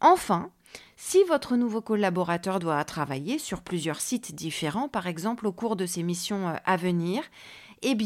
Enfin, 0.00 0.50
si 0.97 1.23
votre 1.25 1.56
nouveau 1.56 1.80
collaborateur 1.80 2.59
doit 2.59 2.85
travailler 2.85 3.38
sur 3.38 3.62
plusieurs 3.62 4.00
sites 4.00 4.35
différents, 4.35 4.88
par 4.88 5.06
exemple 5.06 5.47
au 5.47 5.52
cours 5.52 5.76
de 5.76 5.87
ses 5.87 6.02
missions 6.02 6.49
euh, 6.49 6.56
à 6.64 6.76
venir, 6.76 7.23
eh 7.83 7.97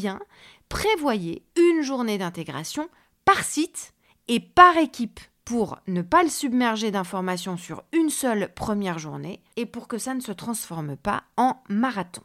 prévoyez 0.68 1.44
une 1.56 1.82
journée 1.82 2.18
d'intégration 2.18 2.88
par 3.24 3.44
site 3.44 3.92
et 4.26 4.40
par 4.40 4.76
équipe 4.76 5.20
pour 5.44 5.78
ne 5.86 6.02
pas 6.02 6.22
le 6.22 6.28
submerger 6.28 6.90
d'informations 6.90 7.56
sur 7.56 7.82
une 7.92 8.10
seule 8.10 8.52
première 8.54 8.98
journée 8.98 9.40
et 9.56 9.64
pour 9.64 9.88
que 9.88 9.96
ça 9.96 10.14
ne 10.14 10.20
se 10.20 10.32
transforme 10.32 10.96
pas 10.96 11.24
en 11.36 11.62
marathon. 11.68 12.22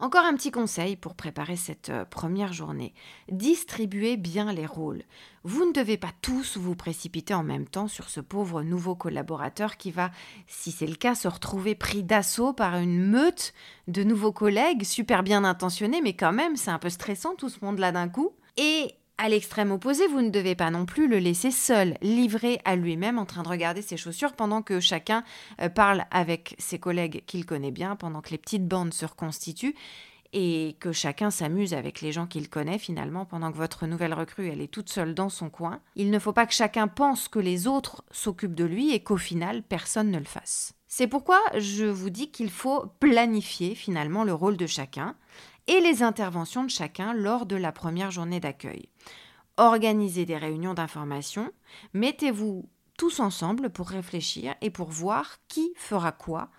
Encore 0.00 0.24
un 0.24 0.34
petit 0.34 0.50
conseil 0.50 0.96
pour 0.96 1.14
préparer 1.14 1.56
cette 1.56 1.90
euh, 1.90 2.06
première 2.06 2.54
journée. 2.54 2.94
Distribuez 3.30 4.16
bien 4.16 4.50
les 4.50 4.64
rôles. 4.64 5.02
Vous 5.44 5.66
ne 5.66 5.72
devez 5.72 5.98
pas 5.98 6.08
tous 6.22 6.56
vous 6.56 6.74
précipiter 6.74 7.34
en 7.34 7.42
même 7.42 7.66
temps 7.66 7.86
sur 7.86 8.08
ce 8.08 8.20
pauvre 8.20 8.62
nouveau 8.62 8.94
collaborateur 8.94 9.76
qui 9.76 9.90
va, 9.90 10.10
si 10.46 10.72
c'est 10.72 10.86
le 10.86 10.94
cas, 10.94 11.14
se 11.14 11.28
retrouver 11.28 11.74
pris 11.74 12.02
d'assaut 12.02 12.54
par 12.54 12.76
une 12.76 13.04
meute 13.04 13.52
de 13.88 14.02
nouveaux 14.02 14.32
collègues 14.32 14.84
super 14.84 15.22
bien 15.22 15.44
intentionnés, 15.44 16.00
mais 16.00 16.14
quand 16.14 16.32
même, 16.32 16.56
c'est 16.56 16.70
un 16.70 16.78
peu 16.78 16.88
stressant 16.88 17.34
tout 17.34 17.50
ce 17.50 17.62
monde-là 17.62 17.92
d'un 17.92 18.08
coup. 18.08 18.30
Et 18.56 18.94
à 19.20 19.28
l'extrême 19.28 19.70
opposé, 19.70 20.06
vous 20.06 20.22
ne 20.22 20.30
devez 20.30 20.54
pas 20.54 20.70
non 20.70 20.86
plus 20.86 21.06
le 21.06 21.18
laisser 21.18 21.50
seul, 21.50 21.98
livré 22.00 22.58
à 22.64 22.74
lui-même 22.74 23.18
en 23.18 23.26
train 23.26 23.42
de 23.42 23.48
regarder 23.48 23.82
ses 23.82 23.98
chaussures 23.98 24.32
pendant 24.32 24.62
que 24.62 24.80
chacun 24.80 25.24
euh, 25.60 25.68
parle 25.68 26.04
avec 26.10 26.54
ses 26.58 26.78
collègues 26.78 27.22
qu'il 27.26 27.44
connaît 27.44 27.70
bien, 27.70 27.96
pendant 27.96 28.22
que 28.22 28.30
les 28.30 28.38
petites 28.38 28.66
bandes 28.66 28.94
se 28.94 29.04
reconstituent 29.04 29.74
et 30.32 30.76
que 30.80 30.92
chacun 30.92 31.30
s'amuse 31.30 31.74
avec 31.74 32.00
les 32.00 32.12
gens 32.12 32.26
qu'il 32.26 32.48
connaît 32.48 32.78
finalement 32.78 33.26
pendant 33.26 33.52
que 33.52 33.58
votre 33.58 33.86
nouvelle 33.86 34.14
recrue 34.14 34.48
elle 34.48 34.62
est 34.62 34.72
toute 34.72 34.88
seule 34.88 35.14
dans 35.14 35.28
son 35.28 35.50
coin. 35.50 35.80
Il 35.96 36.10
ne 36.10 36.18
faut 36.18 36.32
pas 36.32 36.46
que 36.46 36.54
chacun 36.54 36.88
pense 36.88 37.28
que 37.28 37.40
les 37.40 37.66
autres 37.66 38.04
s'occupent 38.12 38.54
de 38.54 38.64
lui 38.64 38.94
et 38.94 39.02
qu'au 39.02 39.18
final 39.18 39.62
personne 39.62 40.10
ne 40.10 40.18
le 40.18 40.24
fasse. 40.24 40.72
C'est 40.86 41.08
pourquoi 41.08 41.40
je 41.58 41.84
vous 41.84 42.10
dis 42.10 42.30
qu'il 42.30 42.50
faut 42.50 42.86
planifier 43.00 43.74
finalement 43.74 44.24
le 44.24 44.32
rôle 44.32 44.56
de 44.56 44.66
chacun 44.66 45.14
et 45.70 45.80
les 45.80 46.02
interventions 46.02 46.64
de 46.64 46.68
chacun 46.68 47.14
lors 47.14 47.46
de 47.46 47.54
la 47.54 47.70
première 47.70 48.10
journée 48.10 48.40
d'accueil. 48.40 48.88
Organisez 49.56 50.26
des 50.26 50.36
réunions 50.36 50.74
d'information, 50.74 51.52
mettez-vous 51.94 52.68
tous 52.98 53.20
ensemble 53.20 53.70
pour 53.70 53.88
réfléchir 53.88 54.56
et 54.62 54.70
pour 54.70 54.90
voir 54.90 55.36
qui 55.46 55.72
fera 55.76 56.10
quoi. 56.10 56.50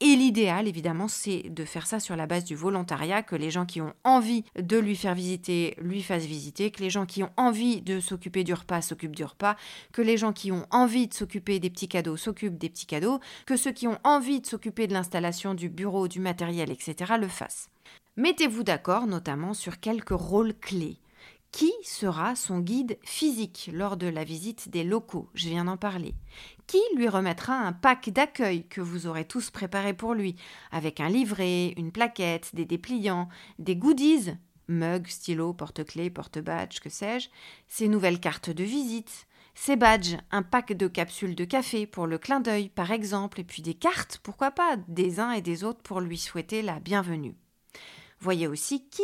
Et 0.00 0.16
l'idéal, 0.16 0.66
évidemment, 0.66 1.08
c'est 1.08 1.50
de 1.50 1.64
faire 1.66 1.86
ça 1.86 2.00
sur 2.00 2.16
la 2.16 2.26
base 2.26 2.44
du 2.44 2.56
volontariat, 2.56 3.22
que 3.22 3.36
les 3.36 3.50
gens 3.50 3.66
qui 3.66 3.82
ont 3.82 3.92
envie 4.02 4.44
de 4.58 4.78
lui 4.78 4.96
faire 4.96 5.14
visiter 5.14 5.74
lui 5.78 6.02
fassent 6.02 6.24
visiter, 6.24 6.70
que 6.70 6.82
les 6.82 6.90
gens 6.90 7.04
qui 7.04 7.22
ont 7.22 7.30
envie 7.36 7.82
de 7.82 8.00
s'occuper 8.00 8.44
du 8.44 8.54
repas 8.54 8.80
s'occupent 8.80 9.14
du 9.14 9.24
repas, 9.24 9.56
que 9.92 10.02
les 10.02 10.16
gens 10.16 10.32
qui 10.32 10.50
ont 10.52 10.66
envie 10.70 11.06
de 11.06 11.14
s'occuper 11.14 11.60
des 11.60 11.70
petits 11.70 11.88
cadeaux 11.88 12.16
s'occupent 12.16 12.58
des 12.58 12.70
petits 12.70 12.86
cadeaux, 12.86 13.20
que 13.44 13.56
ceux 13.56 13.72
qui 13.72 13.86
ont 13.86 13.98
envie 14.04 14.40
de 14.40 14.46
s'occuper 14.46 14.86
de 14.86 14.94
l'installation 14.94 15.52
du 15.52 15.68
bureau, 15.68 16.08
du 16.08 16.18
matériel, 16.18 16.70
etc., 16.70 17.14
le 17.20 17.28
fassent. 17.28 17.68
Mettez-vous 18.16 18.62
d'accord 18.62 19.08
notamment 19.08 19.54
sur 19.54 19.80
quelques 19.80 20.10
rôles 20.10 20.54
clés. 20.54 20.98
Qui 21.50 21.72
sera 21.82 22.36
son 22.36 22.60
guide 22.60 22.96
physique 23.02 23.70
lors 23.72 23.96
de 23.96 24.06
la 24.06 24.22
visite 24.22 24.68
des 24.68 24.84
locaux? 24.84 25.28
Je 25.34 25.48
viens 25.48 25.64
d'en 25.64 25.76
parler. 25.76 26.14
Qui 26.68 26.78
lui 26.94 27.08
remettra 27.08 27.54
un 27.54 27.72
pack 27.72 28.10
d'accueil 28.10 28.68
que 28.68 28.80
vous 28.80 29.08
aurez 29.08 29.24
tous 29.24 29.50
préparé 29.50 29.94
pour 29.94 30.14
lui, 30.14 30.36
avec 30.70 31.00
un 31.00 31.08
livret, 31.08 31.74
une 31.76 31.90
plaquette, 31.90 32.54
des 32.54 32.64
dépliants, 32.64 33.28
des 33.58 33.74
goodies, 33.74 34.36
mugs, 34.68 35.08
stylos, 35.08 35.52
porte-clés, 35.52 36.10
porte-badges, 36.10 36.78
que 36.78 36.90
sais-je, 36.90 37.30
ses 37.66 37.88
nouvelles 37.88 38.20
cartes 38.20 38.50
de 38.50 38.62
visite, 38.62 39.26
ses 39.56 39.74
badges, 39.74 40.18
un 40.30 40.42
pack 40.42 40.72
de 40.72 40.86
capsules 40.86 41.34
de 41.34 41.44
café 41.44 41.84
pour 41.84 42.06
le 42.06 42.18
clin 42.18 42.38
d'œil 42.38 42.68
par 42.68 42.92
exemple, 42.92 43.40
et 43.40 43.44
puis 43.44 43.62
des 43.62 43.74
cartes, 43.74 44.20
pourquoi 44.22 44.52
pas, 44.52 44.76
des 44.86 45.18
uns 45.18 45.32
et 45.32 45.42
des 45.42 45.64
autres 45.64 45.82
pour 45.82 46.00
lui 46.00 46.18
souhaiter 46.18 46.62
la 46.62 46.78
bienvenue. 46.78 47.34
Voyez 48.20 48.46
aussi 48.46 48.88
qui, 48.88 49.02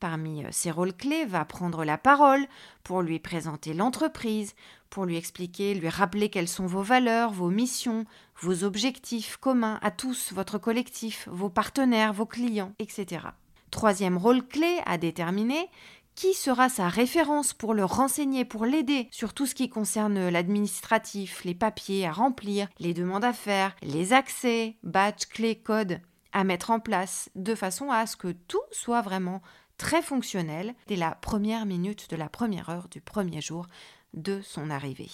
parmi 0.00 0.44
ses 0.50 0.70
euh, 0.70 0.72
rôles 0.72 0.94
clés, 0.94 1.24
va 1.24 1.44
prendre 1.44 1.84
la 1.84 1.98
parole 1.98 2.46
pour 2.82 3.02
lui 3.02 3.18
présenter 3.18 3.74
l'entreprise, 3.74 4.54
pour 4.90 5.04
lui 5.04 5.16
expliquer, 5.16 5.74
lui 5.74 5.88
rappeler 5.88 6.28
quelles 6.28 6.48
sont 6.48 6.66
vos 6.66 6.82
valeurs, 6.82 7.32
vos 7.32 7.50
missions, 7.50 8.04
vos 8.40 8.64
objectifs 8.64 9.36
communs 9.36 9.78
à 9.82 9.90
tous, 9.90 10.32
votre 10.32 10.58
collectif, 10.58 11.28
vos 11.30 11.48
partenaires, 11.48 12.12
vos 12.12 12.26
clients, 12.26 12.72
etc. 12.78 13.26
Troisième 13.70 14.18
rôle 14.18 14.46
clé 14.46 14.80
à 14.84 14.98
déterminer, 14.98 15.70
qui 16.14 16.34
sera 16.34 16.68
sa 16.68 16.88
référence 16.88 17.52
pour 17.52 17.72
le 17.72 17.84
renseigner, 17.84 18.44
pour 18.44 18.66
l'aider 18.66 19.08
sur 19.10 19.32
tout 19.32 19.46
ce 19.46 19.54
qui 19.54 19.68
concerne 19.68 20.28
l'administratif, 20.28 21.44
les 21.44 21.54
papiers 21.54 22.06
à 22.06 22.12
remplir, 22.12 22.68
les 22.78 22.92
demandes 22.92 23.24
à 23.24 23.32
faire, 23.32 23.74
les 23.82 24.12
accès, 24.12 24.76
badges, 24.82 25.26
clés, 25.30 25.56
codes 25.56 26.00
à 26.32 26.44
mettre 26.44 26.70
en 26.70 26.80
place 26.80 27.30
de 27.34 27.54
façon 27.54 27.90
à 27.90 28.06
ce 28.06 28.16
que 28.16 28.32
tout 28.32 28.62
soit 28.70 29.02
vraiment 29.02 29.42
très 29.76 30.02
fonctionnel 30.02 30.74
dès 30.86 30.96
la 30.96 31.12
première 31.12 31.66
minute 31.66 32.10
de 32.10 32.16
la 32.16 32.28
première 32.28 32.68
heure 32.68 32.88
du 32.88 33.00
premier 33.00 33.40
jour 33.40 33.66
de 34.14 34.40
son 34.42 34.70
arrivée. 34.70 35.10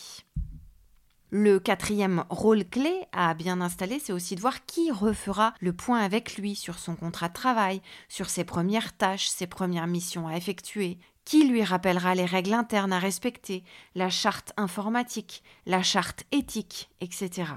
Le 1.30 1.58
quatrième 1.60 2.24
rôle 2.30 2.64
clé 2.64 3.04
à 3.12 3.34
bien 3.34 3.60
installer, 3.60 3.98
c'est 3.98 4.14
aussi 4.14 4.34
de 4.34 4.40
voir 4.40 4.64
qui 4.64 4.90
refera 4.90 5.52
le 5.60 5.74
point 5.74 6.00
avec 6.00 6.36
lui 6.36 6.54
sur 6.54 6.78
son 6.78 6.96
contrat 6.96 7.28
de 7.28 7.34
travail, 7.34 7.82
sur 8.08 8.30
ses 8.30 8.44
premières 8.44 8.96
tâches, 8.96 9.28
ses 9.28 9.46
premières 9.46 9.86
missions 9.86 10.26
à 10.26 10.36
effectuer, 10.36 10.98
qui 11.26 11.46
lui 11.46 11.62
rappellera 11.62 12.14
les 12.14 12.24
règles 12.24 12.54
internes 12.54 12.94
à 12.94 12.98
respecter, 12.98 13.62
la 13.94 14.08
charte 14.08 14.54
informatique, 14.56 15.42
la 15.66 15.82
charte 15.82 16.24
éthique, 16.32 16.88
etc. 17.02 17.52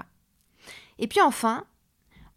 Et 0.98 1.08
puis 1.08 1.22
enfin, 1.22 1.64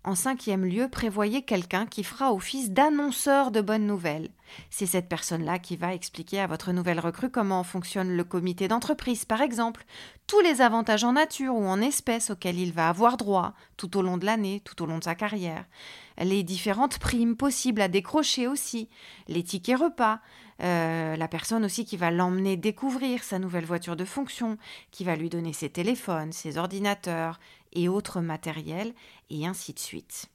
en 0.06 0.14
cinquième 0.14 0.66
lieu, 0.66 0.88
prévoyez 0.88 1.42
quelqu'un 1.42 1.88
qui 1.88 2.04
fera 2.04 2.32
office 2.32 2.70
d'annonceur 2.70 3.50
de 3.50 3.60
bonnes 3.60 3.88
nouvelles. 3.88 4.30
C'est 4.70 4.86
cette 4.86 5.10
personne-là 5.10 5.58
qui 5.58 5.76
va 5.76 5.96
expliquer 5.96 6.40
à 6.40 6.48
votre 6.48 6.72
nouvelle 6.72 7.00
recrue 7.00 7.32
comment 7.32 7.64
fonctionne 7.64 8.16
le 8.16 8.24
comité 8.24 8.68
d'entreprise, 8.68 9.26
par 9.26 9.42
exemple, 9.42 9.84
tous 10.28 10.40
les 10.42 10.62
avantages 10.62 11.04
en 11.04 11.14
nature 11.14 11.56
ou 11.56 11.66
en 11.66 11.82
espèces 11.82 12.30
auxquels 12.30 12.60
il 12.60 12.72
va 12.72 12.88
avoir 12.88 13.18
droit 13.18 13.54
tout 13.78 13.98
au 13.98 14.04
long 14.04 14.18
de 14.18 14.26
l'année, 14.26 14.62
tout 14.64 14.84
au 14.84 14.86
long 14.86 15.00
de 15.00 15.04
sa 15.04 15.16
carrière, 15.16 15.66
les 16.20 16.44
différentes 16.44 17.00
primes 17.00 17.36
possibles 17.36 17.82
à 17.82 17.88
décrocher 17.88 18.48
aussi, 18.48 18.90
les 19.28 19.44
tickets 19.44 19.80
repas, 19.80 20.20
euh, 20.62 21.18
la 21.18 21.28
personne 21.28 21.66
aussi 21.66 21.84
qui 21.84 21.98
va 21.98 22.12
l'emmener 22.12 22.56
découvrir 22.58 23.24
sa 23.24 23.40
nouvelle 23.40 23.66
voiture 23.66 23.96
de 23.96 24.06
fonction, 24.06 24.58
qui 24.92 25.04
va 25.04 25.16
lui 25.16 25.30
donner 25.30 25.52
ses 25.52 25.70
téléphones, 25.70 26.32
ses 26.32 26.58
ordinateurs 26.58 27.40
et 27.76 27.88
autres 27.88 28.22
matériels, 28.22 28.94
et 29.30 29.46
ainsi 29.46 29.74
de 29.74 29.80
suite. 29.80 30.30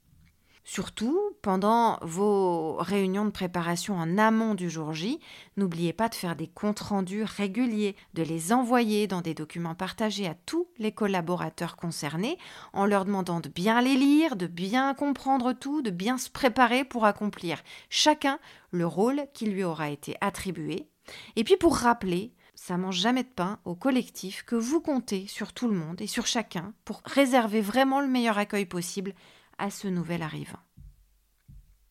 Surtout, 0.73 1.19
pendant 1.43 1.99
vos 2.03 2.77
réunions 2.77 3.25
de 3.25 3.31
préparation 3.31 3.97
en 3.97 4.19
amont 4.19 4.55
du 4.55 4.71
jour 4.71 4.93
J, 4.93 5.19
n'oubliez 5.57 5.93
pas 5.93 6.09
de 6.09 6.15
faire 6.15 6.37
des 6.37 6.47
comptes 6.47 6.79
rendus 6.79 7.25
réguliers, 7.25 7.97
de 8.15 8.23
les 8.23 8.53
envoyer 8.53 9.09
dans 9.09 9.21
des 9.21 9.35
documents 9.35 9.75
partagés 9.75 10.29
à 10.29 10.37
tous 10.47 10.69
les 10.79 10.93
collaborateurs 10.93 11.75
concernés, 11.75 12.39
en 12.73 12.87
leur 12.87 13.05
demandant 13.05 13.41
de 13.41 13.49
bien 13.49 13.81
les 13.81 13.97
lire, 13.97 14.37
de 14.37 14.47
bien 14.47 14.95
comprendre 14.95 15.55
tout, 15.55 15.83
de 15.83 15.91
bien 15.91 16.19
se 16.19 16.31
préparer 16.31 16.85
pour 16.85 17.05
accomplir 17.05 17.59
chacun 17.89 18.39
le 18.71 18.87
rôle 18.87 19.25
qui 19.35 19.47
lui 19.47 19.65
aura 19.65 19.91
été 19.91 20.15
attribué. 20.21 20.87
Et 21.35 21.43
puis 21.43 21.57
pour 21.57 21.75
rappeler 21.75 22.33
ça 22.61 22.77
mange 22.77 22.97
jamais 22.97 23.23
de 23.23 23.29
pain 23.29 23.59
au 23.65 23.75
collectif 23.75 24.43
que 24.43 24.55
vous 24.55 24.83
comptez 24.83 25.27
sur 25.27 25.55
tout 25.55 25.67
le 25.67 25.75
monde 25.75 26.03
et 26.03 26.07
sur 26.07 26.27
chacun 26.27 26.75
pour 26.85 27.01
réserver 27.07 27.63
vraiment 27.63 28.03
le 28.03 28.07
meilleur 28.07 28.37
accueil 28.37 28.67
possible 28.67 29.15
à 29.57 29.71
ce 29.71 29.89
nouvel 29.89 30.21
arrivant. 30.21 30.59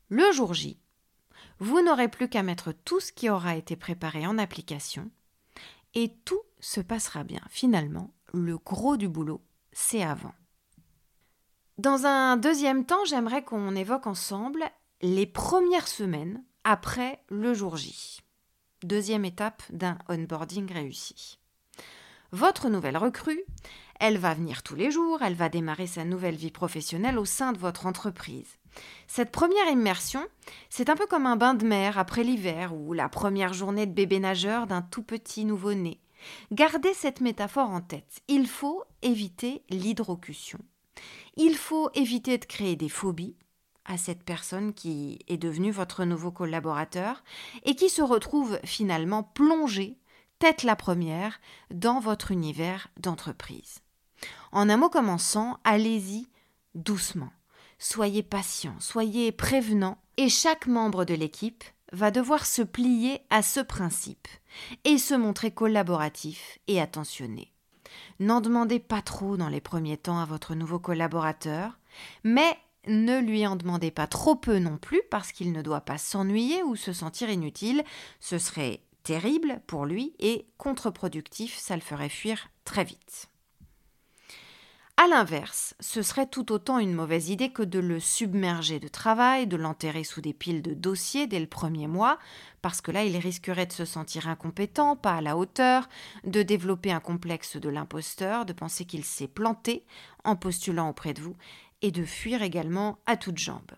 Le 0.10 0.32
jour 0.32 0.54
J, 0.54 0.80
Vous 1.58 1.82
n'aurez 1.82 2.08
plus 2.08 2.30
qu'à 2.30 2.44
mettre 2.44 2.72
tout 2.72 3.00
ce 3.00 3.12
qui 3.12 3.32
aura 3.32 3.56
été 3.56 3.76
préparé 3.76 4.28
en 4.28 4.38
application 4.38 5.10
et 5.96 6.14
tout 6.24 6.42
se 6.60 6.82
passera 6.82 7.24
bien. 7.24 7.42
Finalement, 7.50 8.14
le 8.32 8.60
gros 8.60 8.96
du 8.96 9.10
boulot, 9.10 9.42
c'est 9.72 10.04
avant. 10.04 10.36
Dans 11.80 12.06
un 12.06 12.38
deuxième 12.38 12.86
temps, 12.86 13.06
j'aimerais 13.06 13.44
qu'on 13.44 13.76
évoque 13.76 14.06
ensemble 14.06 14.64
les 15.02 15.26
premières 15.26 15.88
semaines 15.88 16.44
après 16.64 17.24
le 17.30 17.56
jour 17.56 17.76
J. 17.76 18.22
Deuxième 18.84 19.26
étape 19.26 19.62
d'un 19.72 19.98
onboarding 20.08 20.72
réussi. 20.72 21.38
Votre 22.32 22.70
nouvelle 22.70 22.96
recrue, 22.96 23.44
elle 24.00 24.18
va 24.18 24.34
venir 24.34 24.64
tous 24.64 24.76
les 24.76 24.90
jours, 24.90 25.22
elle 25.22 25.34
va 25.34 25.50
démarrer 25.50 25.86
sa 25.86 26.06
nouvelle 26.06 26.38
vie 26.38 26.52
professionnelle 26.52 27.20
au 27.20 27.26
sein 27.26 27.52
de 27.52 27.58
votre 27.58 27.88
entreprise. 27.88 28.58
Cette 29.08 29.32
première 29.32 29.70
immersion, 29.70 30.26
c'est 30.70 30.90
un 30.90 30.96
peu 30.96 31.08
comme 31.08 31.26
un 31.26 31.36
bain 31.36 31.56
de 31.56 31.66
mer 31.66 31.98
après 31.98 32.24
l'hiver 32.24 32.74
ou 32.74 32.94
la 32.94 33.10
première 33.10 33.52
journée 33.52 33.86
de 33.86 33.92
bébé 33.92 34.20
nageur 34.20 34.66
d'un 34.66 34.82
tout 34.82 35.04
petit 35.04 35.44
nouveau-né. 35.44 36.00
Gardez 36.54 36.94
cette 36.94 37.20
métaphore 37.20 37.72
en 37.72 37.82
tête. 37.82 38.22
Il 38.30 38.48
faut 38.48 38.84
éviter 39.02 39.64
l'hydrocution. 39.70 40.60
Il 41.36 41.58
faut 41.58 41.90
éviter 41.96 42.38
de 42.38 42.46
créer 42.46 42.78
des 42.78 42.90
phobies 42.90 43.36
à 43.90 43.98
cette 43.98 44.24
personne 44.24 44.74
qui 44.74 45.20
est 45.28 45.38
devenue 45.38 45.72
votre 45.72 46.06
nouveau 46.06 46.32
collaborateur 46.32 47.24
et 47.66 47.76
qui 47.76 47.90
se 47.90 48.02
retrouve 48.02 48.60
finalement 48.64 49.24
plongée, 49.24 49.98
tête 50.38 50.64
la 50.64 50.78
première, 50.78 51.42
dans 51.72 52.00
votre 52.00 52.32
univers 52.32 52.88
d'entreprise. 52.98 53.80
En 54.52 54.70
un 54.70 54.78
mot 54.78 54.90
commençant, 54.90 55.60
allez-y 55.64 56.28
doucement. 56.76 57.32
Soyez 57.80 58.24
patient, 58.24 58.76
soyez 58.80 59.32
prévenant, 59.32 59.98
et 60.18 60.30
chaque 60.30 60.68
membre 60.68 61.04
de 61.04 61.14
l'équipe 61.14 61.64
va 61.92 62.12
devoir 62.12 62.46
se 62.46 62.62
plier 62.62 63.22
à 63.30 63.42
ce 63.42 63.60
principe 63.60 64.28
et 64.84 64.98
se 64.98 65.14
montrer 65.14 65.52
collaboratif 65.52 66.60
et 66.68 66.80
attentionné. 66.80 67.54
N'en 68.20 68.42
demandez 68.42 68.80
pas 68.80 69.02
trop 69.02 69.38
dans 69.38 69.50
les 69.50 69.62
premiers 69.62 69.98
temps 69.98 70.20
à 70.20 70.26
votre 70.26 70.54
nouveau 70.54 70.78
collaborateur, 70.78 71.80
mais 72.24 72.58
ne 72.88 73.20
lui 73.20 73.46
en 73.46 73.56
demandez 73.56 73.92
pas 73.92 74.08
trop 74.08 74.36
peu 74.36 74.60
non 74.60 74.78
plus 74.78 75.02
parce 75.10 75.32
qu'il 75.32 75.52
ne 75.52 75.62
doit 75.62 75.82
pas 75.82 75.98
s'ennuyer 75.98 76.64
ou 76.64 76.76
se 76.76 76.94
sentir 76.94 77.30
inutile. 77.30 77.84
Ce 78.20 78.38
serait 78.38 78.82
terrible 79.04 79.62
pour 79.68 79.86
lui 79.86 80.14
et 80.20 80.48
contre-productif, 80.58 81.58
ça 81.58 81.76
le 81.76 81.82
ferait 81.82 82.10
fuir 82.10 82.50
très 82.66 82.84
vite. 82.84 83.30
A 85.02 85.08
l'inverse, 85.08 85.76
ce 85.80 86.02
serait 86.02 86.28
tout 86.28 86.52
autant 86.52 86.78
une 86.78 86.94
mauvaise 86.94 87.30
idée 87.30 87.54
que 87.54 87.64
de 87.64 87.80
le 87.80 88.02
submerger 88.02 88.82
de 88.82 88.90
travail, 88.90 89.48
de 89.48 89.56
l'enterrer 89.56 90.04
sous 90.04 90.20
des 90.20 90.34
piles 90.34 90.62
de 90.62 90.74
dossiers 90.74 91.26
dès 91.26 91.40
le 91.40 91.48
premier 91.48 91.88
mois, 91.88 92.20
parce 92.62 92.82
que 92.82 92.92
là, 92.92 93.06
il 93.06 93.16
risquerait 93.16 93.66
de 93.66 93.72
se 93.72 93.86
sentir 93.86 94.28
incompétent, 94.28 94.98
pas 94.98 95.16
à 95.16 95.22
la 95.22 95.38
hauteur, 95.38 95.88
de 96.26 96.44
développer 96.44 96.92
un 96.92 97.00
complexe 97.00 97.56
de 97.56 97.70
l'imposteur, 97.70 98.46
de 98.46 98.52
penser 98.52 98.84
qu'il 98.84 99.06
s'est 99.06 99.30
planté 99.30 99.86
en 100.26 100.36
postulant 100.36 100.90
auprès 100.90 101.14
de 101.14 101.22
vous, 101.22 101.38
et 101.82 101.92
de 101.92 102.04
fuir 102.04 102.42
également 102.42 103.00
à 103.06 103.18
toutes 103.18 103.38
jambes. 103.38 103.72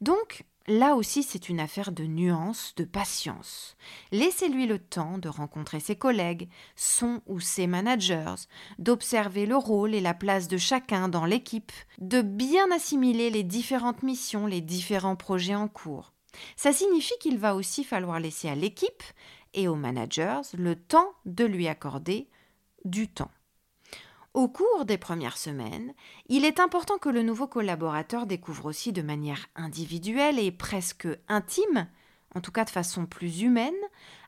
Donc, 0.00 0.44
Là 0.70 0.96
aussi, 0.96 1.22
c'est 1.22 1.48
une 1.48 1.60
affaire 1.60 1.92
de 1.92 2.04
nuance, 2.04 2.74
de 2.76 2.84
patience. 2.84 3.74
Laissez-lui 4.12 4.66
le 4.66 4.78
temps 4.78 5.16
de 5.16 5.30
rencontrer 5.30 5.80
ses 5.80 5.96
collègues, 5.96 6.50
son 6.76 7.22
ou 7.26 7.40
ses 7.40 7.66
managers, 7.66 8.34
d'observer 8.78 9.46
le 9.46 9.56
rôle 9.56 9.94
et 9.94 10.02
la 10.02 10.12
place 10.12 10.46
de 10.46 10.58
chacun 10.58 11.08
dans 11.08 11.24
l'équipe, 11.24 11.72
de 12.02 12.20
bien 12.20 12.70
assimiler 12.70 13.30
les 13.30 13.44
différentes 13.44 14.02
missions, 14.02 14.46
les 14.46 14.60
différents 14.60 15.16
projets 15.16 15.54
en 15.54 15.68
cours. 15.68 16.12
Ça 16.54 16.74
signifie 16.74 17.18
qu'il 17.18 17.38
va 17.38 17.54
aussi 17.54 17.82
falloir 17.82 18.20
laisser 18.20 18.50
à 18.50 18.54
l'équipe 18.54 19.02
et 19.54 19.68
aux 19.68 19.74
managers 19.74 20.42
le 20.52 20.76
temps 20.76 21.14
de 21.24 21.46
lui 21.46 21.66
accorder 21.66 22.28
du 22.84 23.08
temps. 23.08 23.30
Au 24.34 24.48
cours 24.48 24.84
des 24.84 24.98
premières 24.98 25.38
semaines, 25.38 25.94
il 26.28 26.44
est 26.44 26.60
important 26.60 26.98
que 26.98 27.08
le 27.08 27.22
nouveau 27.22 27.46
collaborateur 27.46 28.26
découvre 28.26 28.66
aussi 28.66 28.92
de 28.92 29.02
manière 29.02 29.46
individuelle 29.56 30.38
et 30.38 30.52
presque 30.52 31.08
intime, 31.28 31.88
en 32.34 32.40
tout 32.40 32.52
cas 32.52 32.64
de 32.64 32.70
façon 32.70 33.06
plus 33.06 33.40
humaine, 33.40 33.74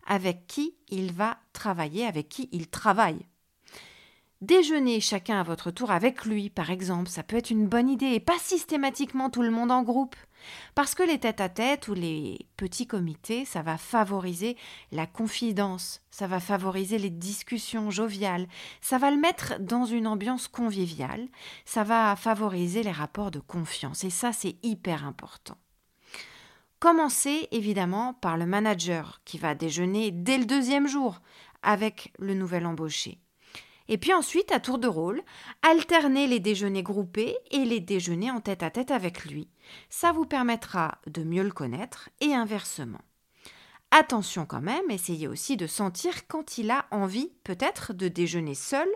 avec 0.07 0.47
qui 0.47 0.75
il 0.89 1.13
va 1.13 1.39
travailler, 1.53 2.07
avec 2.07 2.29
qui 2.29 2.49
il 2.51 2.69
travaille. 2.69 3.27
Déjeuner 4.41 5.01
chacun 5.01 5.39
à 5.39 5.43
votre 5.43 5.71
tour 5.71 5.91
avec 5.91 6.25
lui, 6.25 6.49
par 6.49 6.71
exemple, 6.71 7.11
ça 7.11 7.23
peut 7.23 7.37
être 7.37 7.51
une 7.51 7.69
bonne 7.69 7.91
idée, 7.91 8.07
et 8.07 8.21
pas 8.21 8.39
systématiquement 8.39 9.29
tout 9.29 9.43
le 9.43 9.51
monde 9.51 9.71
en 9.71 9.83
groupe. 9.83 10.17
Parce 10.75 10.95
que 10.95 11.03
les 11.03 11.19
tête-à-tête 11.19 11.89
ou 11.89 11.95
les 11.95 12.47
petits 12.57 12.87
comités, 12.87 13.45
ça 13.45 13.61
va 13.61 13.77
favoriser 13.77 14.57
la 14.93 15.07
confidence, 15.07 16.01
ça 16.11 16.27
va 16.27 16.41
favoriser 16.41 16.97
les 16.97 17.11
discussions 17.11 17.91
joviales, 17.91 18.49
ça 18.81 18.97
va 18.97 19.11
le 19.11 19.19
mettre 19.19 19.61
dans 19.61 19.85
une 19.85 20.07
ambiance 20.07 20.49
conviviale, 20.49 21.29
ça 21.67 21.85
va 21.85 22.17
favoriser 22.17 22.83
les 22.83 22.93
rapports 22.93 23.31
de 23.31 23.41
confiance, 23.41 24.05
et 24.05 24.11
ça 24.11 24.33
c'est 24.33 24.57
hyper 24.63 25.05
important. 25.05 25.59
Commencez 26.79 27.47
évidemment 27.51 28.15
par 28.15 28.39
le 28.39 28.47
manager 28.47 29.21
qui 29.27 29.37
va 29.37 29.55
déjeuner 29.55 30.13
dès 30.13 30.39
le 30.39 30.47
deuxième 30.47 30.89
jour 30.89 31.21
avec 31.63 32.15
le 32.19 32.33
nouvel 32.33 32.65
embauché. 32.65 33.19
Et 33.91 33.99
puis 33.99 34.15
ensuite, 34.15 34.53
à 34.53 34.61
tour 34.61 34.79
de 34.79 34.87
rôle, 34.87 35.21
alternez 35.63 36.29
les 36.29 36.39
déjeuners 36.39 36.85
groupés 36.85 37.37
et 37.51 37.65
les 37.65 37.81
déjeuners 37.81 38.31
en 38.31 38.41
tête 38.41 38.63
à 38.63 38.71
tête 38.71 38.93
avec 38.93 39.25
lui. 39.25 39.49
Ça 39.91 40.13
vous 40.13 40.25
permettra 40.25 40.99
de 41.09 41.25
mieux 41.25 41.43
le 41.43 41.51
connaître 41.51 42.09
et 42.21 42.33
inversement. 42.33 43.01
Attention 43.91 44.47
quand 44.47 44.61
même, 44.61 44.89
essayez 44.91 45.27
aussi 45.27 45.57
de 45.57 45.67
sentir 45.67 46.29
quand 46.29 46.57
il 46.57 46.71
a 46.71 46.87
envie 46.93 47.33
peut-être 47.43 47.93
de 47.93 48.07
déjeuner 48.07 48.55
seul 48.55 48.87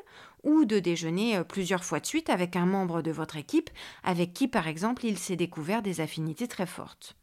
ou 0.44 0.64
de 0.64 0.78
déjeuner 0.78 1.38
euh, 1.38 1.42
plusieurs 1.42 1.82
fois 1.82 1.98
de 1.98 2.06
suite 2.06 2.30
avec 2.30 2.54
un 2.54 2.66
membre 2.66 3.02
de 3.02 3.10
votre 3.10 3.36
équipe 3.36 3.70
avec 4.04 4.32
qui 4.32 4.46
par 4.46 4.68
exemple 4.68 5.04
il 5.04 5.18
s'est 5.18 5.34
découvert 5.34 5.82
des 5.82 6.00
affinités 6.00 6.46
très 6.46 6.66
fortes. 6.66 7.16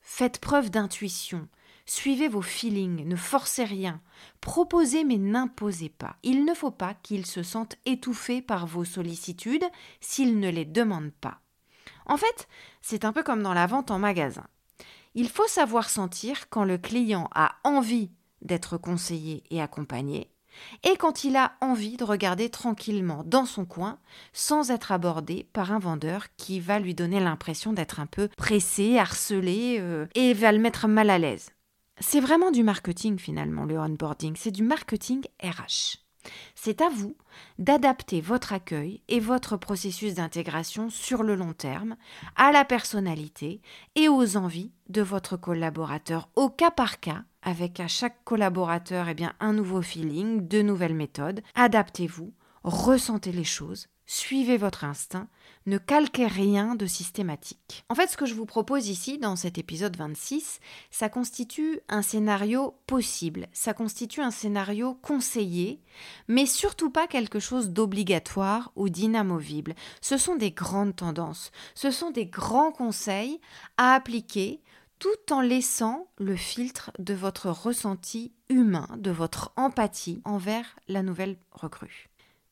Faites 0.00 0.40
preuve 0.40 0.70
d'intuition, 0.70 1.46
Suivez 1.86 2.28
vos 2.28 2.42
feelings, 2.42 3.06
ne 3.06 3.16
forcez 3.16 3.64
rien. 3.64 4.00
Proposez 4.40 5.04
mais 5.04 5.18
n'imposez 5.18 5.88
pas. 5.88 6.16
Il 6.22 6.44
ne 6.44 6.54
faut 6.54 6.70
pas 6.70 6.94
qu'il 6.94 7.26
se 7.26 7.42
sente 7.42 7.76
étouffé 7.86 8.42
par 8.42 8.66
vos 8.66 8.84
sollicitudes 8.84 9.64
s'il 10.00 10.38
ne 10.38 10.48
les 10.48 10.64
demande 10.64 11.12
pas. 11.12 11.40
En 12.06 12.16
fait, 12.16 12.48
c'est 12.80 13.04
un 13.04 13.12
peu 13.12 13.22
comme 13.22 13.42
dans 13.42 13.54
la 13.54 13.66
vente 13.66 13.90
en 13.90 13.98
magasin. 13.98 14.46
Il 15.14 15.28
faut 15.28 15.48
savoir 15.48 15.90
sentir 15.90 16.48
quand 16.48 16.64
le 16.64 16.78
client 16.78 17.28
a 17.34 17.56
envie 17.64 18.10
d'être 18.40 18.76
conseillé 18.76 19.44
et 19.50 19.60
accompagné, 19.60 20.32
et 20.82 20.96
quand 20.96 21.24
il 21.24 21.36
a 21.36 21.52
envie 21.60 21.96
de 21.96 22.04
regarder 22.04 22.50
tranquillement 22.50 23.22
dans 23.24 23.46
son 23.46 23.64
coin 23.64 23.98
sans 24.32 24.70
être 24.70 24.92
abordé 24.92 25.46
par 25.52 25.72
un 25.72 25.78
vendeur 25.78 26.26
qui 26.36 26.60
va 26.60 26.78
lui 26.78 26.94
donner 26.94 27.20
l'impression 27.20 27.72
d'être 27.72 28.00
un 28.00 28.06
peu 28.06 28.28
pressé, 28.36 28.98
harcelé 28.98 29.78
euh, 29.80 30.06
et 30.14 30.34
va 30.34 30.52
le 30.52 30.58
mettre 30.58 30.88
mal 30.88 31.10
à 31.10 31.18
l'aise. 31.18 31.50
C'est 32.04 32.20
vraiment 32.20 32.50
du 32.50 32.64
marketing 32.64 33.16
finalement, 33.16 33.64
le 33.64 33.78
onboarding, 33.78 34.34
c'est 34.36 34.50
du 34.50 34.64
marketing 34.64 35.22
RH. 35.40 35.98
C'est 36.56 36.80
à 36.80 36.88
vous 36.88 37.16
d'adapter 37.60 38.20
votre 38.20 38.52
accueil 38.52 39.02
et 39.06 39.20
votre 39.20 39.56
processus 39.56 40.14
d'intégration 40.14 40.90
sur 40.90 41.22
le 41.22 41.36
long 41.36 41.52
terme 41.52 41.96
à 42.34 42.50
la 42.50 42.64
personnalité 42.64 43.60
et 43.94 44.08
aux 44.08 44.36
envies 44.36 44.72
de 44.88 45.00
votre 45.00 45.36
collaborateur 45.36 46.28
au 46.34 46.50
cas 46.50 46.72
par 46.72 46.98
cas, 46.98 47.22
avec 47.40 47.78
à 47.78 47.86
chaque 47.86 48.24
collaborateur 48.24 49.08
eh 49.08 49.14
bien, 49.14 49.32
un 49.38 49.52
nouveau 49.52 49.80
feeling, 49.80 50.48
de 50.48 50.60
nouvelles 50.60 50.96
méthodes. 50.96 51.40
Adaptez-vous, 51.54 52.34
ressentez 52.64 53.30
les 53.30 53.44
choses 53.44 53.86
suivez 54.12 54.58
votre 54.58 54.84
instinct, 54.84 55.28
ne 55.66 55.78
calquez 55.78 56.26
rien 56.26 56.74
de 56.74 56.86
systématique. 56.86 57.84
En 57.88 57.94
fait, 57.94 58.08
ce 58.08 58.16
que 58.16 58.26
je 58.26 58.34
vous 58.34 58.46
propose 58.46 58.88
ici, 58.88 59.18
dans 59.18 59.36
cet 59.36 59.58
épisode 59.58 59.96
26, 59.96 60.60
ça 60.90 61.08
constitue 61.08 61.80
un 61.88 62.02
scénario 62.02 62.74
possible, 62.86 63.46
ça 63.52 63.74
constitue 63.74 64.20
un 64.20 64.30
scénario 64.30 64.94
conseillé, 65.02 65.80
mais 66.28 66.46
surtout 66.46 66.90
pas 66.90 67.06
quelque 67.06 67.40
chose 67.40 67.70
d'obligatoire 67.70 68.72
ou 68.76 68.88
d'inamovible. 68.88 69.74
Ce 70.00 70.16
sont 70.16 70.36
des 70.36 70.50
grandes 70.50 70.96
tendances, 70.96 71.52
ce 71.74 71.90
sont 71.90 72.10
des 72.10 72.26
grands 72.26 72.72
conseils 72.72 73.40
à 73.76 73.94
appliquer 73.94 74.60
tout 74.98 75.32
en 75.32 75.40
laissant 75.40 76.06
le 76.18 76.36
filtre 76.36 76.92
de 77.00 77.12
votre 77.12 77.50
ressenti 77.50 78.32
humain, 78.48 78.86
de 78.98 79.10
votre 79.10 79.52
empathie 79.56 80.22
envers 80.24 80.76
la 80.86 81.02
nouvelle 81.02 81.38
recrue. 81.50 82.08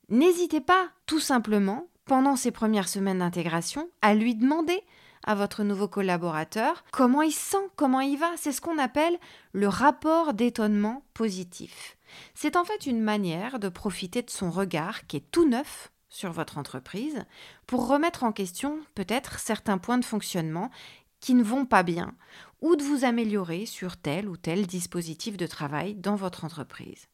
N'hésitez 0.08 0.60
pas, 0.60 0.88
tout 1.06 1.20
simplement, 1.20 1.86
pendant 2.10 2.34
ces 2.34 2.50
premières 2.50 2.88
semaines 2.88 3.20
d'intégration, 3.20 3.88
à 4.02 4.16
lui 4.16 4.34
demander 4.34 4.82
à 5.24 5.36
votre 5.36 5.62
nouveau 5.62 5.86
collaborateur 5.86 6.82
comment 6.90 7.22
il 7.22 7.30
sent, 7.30 7.70
comment 7.76 8.00
il 8.00 8.18
va. 8.18 8.32
C'est 8.36 8.50
ce 8.50 8.60
qu'on 8.60 8.78
appelle 8.78 9.16
le 9.52 9.68
rapport 9.68 10.34
d'étonnement 10.34 11.04
positif. 11.14 11.96
C'est 12.34 12.56
en 12.56 12.64
fait 12.64 12.86
une 12.86 13.00
manière 13.00 13.60
de 13.60 13.68
profiter 13.68 14.22
de 14.22 14.30
son 14.30 14.50
regard 14.50 15.06
qui 15.06 15.18
est 15.18 15.30
tout 15.30 15.48
neuf 15.48 15.92
sur 16.08 16.32
votre 16.32 16.58
entreprise 16.58 17.24
pour 17.68 17.86
remettre 17.86 18.24
en 18.24 18.32
question 18.32 18.80
peut-être 18.96 19.38
certains 19.38 19.78
points 19.78 19.98
de 19.98 20.04
fonctionnement 20.04 20.72
qui 21.20 21.34
ne 21.34 21.44
vont 21.44 21.64
pas 21.64 21.84
bien 21.84 22.16
ou 22.60 22.74
de 22.74 22.82
vous 22.82 23.04
améliorer 23.04 23.66
sur 23.66 23.96
tel 23.96 24.28
ou 24.28 24.36
tel 24.36 24.66
dispositif 24.66 25.36
de 25.36 25.46
travail 25.46 25.94
dans 25.94 26.16
votre 26.16 26.44
entreprise. 26.44 27.06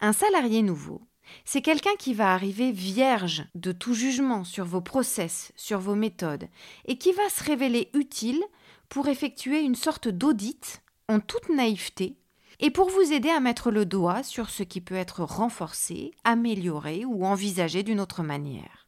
Un 0.00 0.14
salarié 0.14 0.62
nouveau, 0.62 1.02
c'est 1.44 1.62
quelqu'un 1.62 1.94
qui 1.98 2.14
va 2.14 2.32
arriver 2.32 2.72
vierge 2.72 3.44
de 3.54 3.72
tout 3.72 3.94
jugement 3.94 4.44
sur 4.44 4.64
vos 4.64 4.80
process, 4.80 5.52
sur 5.56 5.78
vos 5.78 5.94
méthodes, 5.94 6.48
et 6.86 6.98
qui 6.98 7.12
va 7.12 7.28
se 7.28 7.44
révéler 7.44 7.90
utile 7.94 8.42
pour 8.88 9.08
effectuer 9.08 9.60
une 9.60 9.74
sorte 9.74 10.08
d'audit 10.08 10.82
en 11.08 11.20
toute 11.20 11.48
naïveté 11.48 12.16
et 12.60 12.70
pour 12.70 12.90
vous 12.90 13.12
aider 13.12 13.30
à 13.30 13.40
mettre 13.40 13.70
le 13.70 13.86
doigt 13.86 14.22
sur 14.22 14.50
ce 14.50 14.62
qui 14.62 14.80
peut 14.80 14.94
être 14.94 15.24
renforcé, 15.24 16.12
amélioré 16.24 17.04
ou 17.04 17.24
envisagé 17.24 17.82
d'une 17.82 18.00
autre 18.00 18.22
manière. 18.22 18.86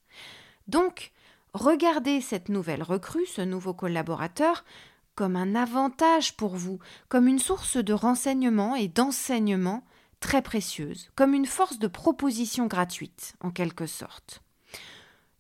Donc, 0.68 1.12
regardez 1.54 2.20
cette 2.20 2.48
nouvelle 2.48 2.82
recrue, 2.82 3.26
ce 3.26 3.42
nouveau 3.42 3.74
collaborateur, 3.74 4.64
comme 5.14 5.36
un 5.36 5.54
avantage 5.54 6.36
pour 6.36 6.56
vous, 6.56 6.78
comme 7.08 7.28
une 7.28 7.38
source 7.38 7.76
de 7.76 7.92
renseignement 7.92 8.74
et 8.74 8.88
d'enseignement 8.88 9.84
très 10.20 10.42
précieuse, 10.42 11.10
comme 11.14 11.34
une 11.34 11.46
force 11.46 11.78
de 11.78 11.86
proposition 11.86 12.66
gratuite, 12.66 13.34
en 13.40 13.50
quelque 13.50 13.86
sorte. 13.86 14.42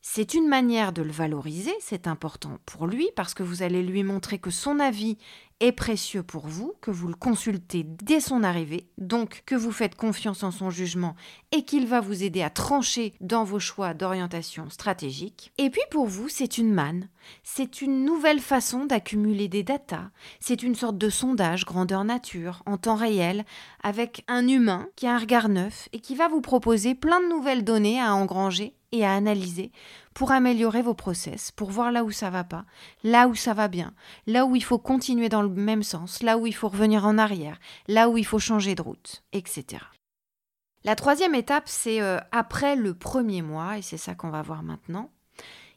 C'est 0.06 0.34
une 0.34 0.48
manière 0.48 0.92
de 0.92 1.02
le 1.02 1.10
valoriser, 1.10 1.74
c'est 1.80 2.06
important 2.06 2.58
pour 2.66 2.86
lui 2.86 3.08
parce 3.16 3.32
que 3.32 3.42
vous 3.42 3.62
allez 3.62 3.82
lui 3.82 4.02
montrer 4.02 4.38
que 4.38 4.50
son 4.50 4.78
avis 4.78 5.16
est 5.60 5.72
précieux 5.72 6.22
pour 6.22 6.46
vous, 6.46 6.74
que 6.80 6.90
vous 6.90 7.08
le 7.08 7.14
consultez 7.14 7.84
dès 7.84 8.20
son 8.20 8.42
arrivée, 8.42 8.88
donc 8.98 9.42
que 9.46 9.54
vous 9.54 9.72
faites 9.72 9.94
confiance 9.94 10.42
en 10.42 10.50
son 10.50 10.70
jugement 10.70 11.14
et 11.52 11.64
qu'il 11.64 11.86
va 11.86 12.00
vous 12.00 12.22
aider 12.22 12.42
à 12.42 12.50
trancher 12.50 13.14
dans 13.20 13.44
vos 13.44 13.60
choix 13.60 13.94
d'orientation 13.94 14.68
stratégique. 14.70 15.52
Et 15.58 15.70
puis 15.70 15.82
pour 15.90 16.06
vous, 16.06 16.28
c'est 16.28 16.58
une 16.58 16.72
manne, 16.72 17.08
c'est 17.42 17.80
une 17.80 18.04
nouvelle 18.04 18.40
façon 18.40 18.84
d'accumuler 18.84 19.48
des 19.48 19.62
datas, 19.62 20.10
c'est 20.40 20.62
une 20.62 20.74
sorte 20.74 20.98
de 20.98 21.08
sondage 21.08 21.64
grandeur 21.64 22.04
nature 22.04 22.62
en 22.66 22.76
temps 22.76 22.96
réel 22.96 23.44
avec 23.82 24.24
un 24.28 24.46
humain 24.48 24.88
qui 24.96 25.06
a 25.06 25.14
un 25.14 25.18
regard 25.18 25.48
neuf 25.48 25.88
et 25.92 26.00
qui 26.00 26.14
va 26.14 26.28
vous 26.28 26.40
proposer 26.40 26.94
plein 26.94 27.20
de 27.20 27.28
nouvelles 27.28 27.64
données 27.64 28.00
à 28.00 28.14
engranger 28.14 28.74
et 28.92 29.04
à 29.04 29.12
analyser 29.12 29.72
pour 30.14 30.30
améliorer 30.30 30.80
vos 30.80 30.94
process, 30.94 31.50
pour 31.50 31.70
voir 31.70 31.92
là 31.92 32.04
où 32.04 32.10
ça 32.10 32.30
va 32.30 32.44
pas, 32.44 32.64
là 33.02 33.28
où 33.28 33.34
ça 33.34 33.52
va 33.52 33.68
bien, 33.68 33.92
là 34.26 34.46
où 34.46 34.56
il 34.56 34.64
faut 34.64 34.78
continuer 34.78 35.28
dans 35.28 35.42
le 35.42 35.48
même 35.48 35.82
sens, 35.82 36.22
là 36.22 36.38
où 36.38 36.46
il 36.46 36.54
faut 36.54 36.68
revenir 36.68 37.04
en 37.04 37.18
arrière, 37.18 37.58
là 37.88 38.08
où 38.08 38.16
il 38.16 38.24
faut 38.24 38.38
changer 38.38 38.74
de 38.74 38.82
route, 38.82 39.24
etc. 39.32 39.82
La 40.84 40.96
troisième 40.96 41.34
étape, 41.34 41.64
c'est 41.66 42.00
euh, 42.00 42.18
après 42.30 42.76
le 42.76 42.94
premier 42.94 43.42
mois, 43.42 43.78
et 43.78 43.82
c'est 43.82 43.96
ça 43.96 44.14
qu'on 44.14 44.30
va 44.30 44.42
voir 44.42 44.62
maintenant, 44.62 45.10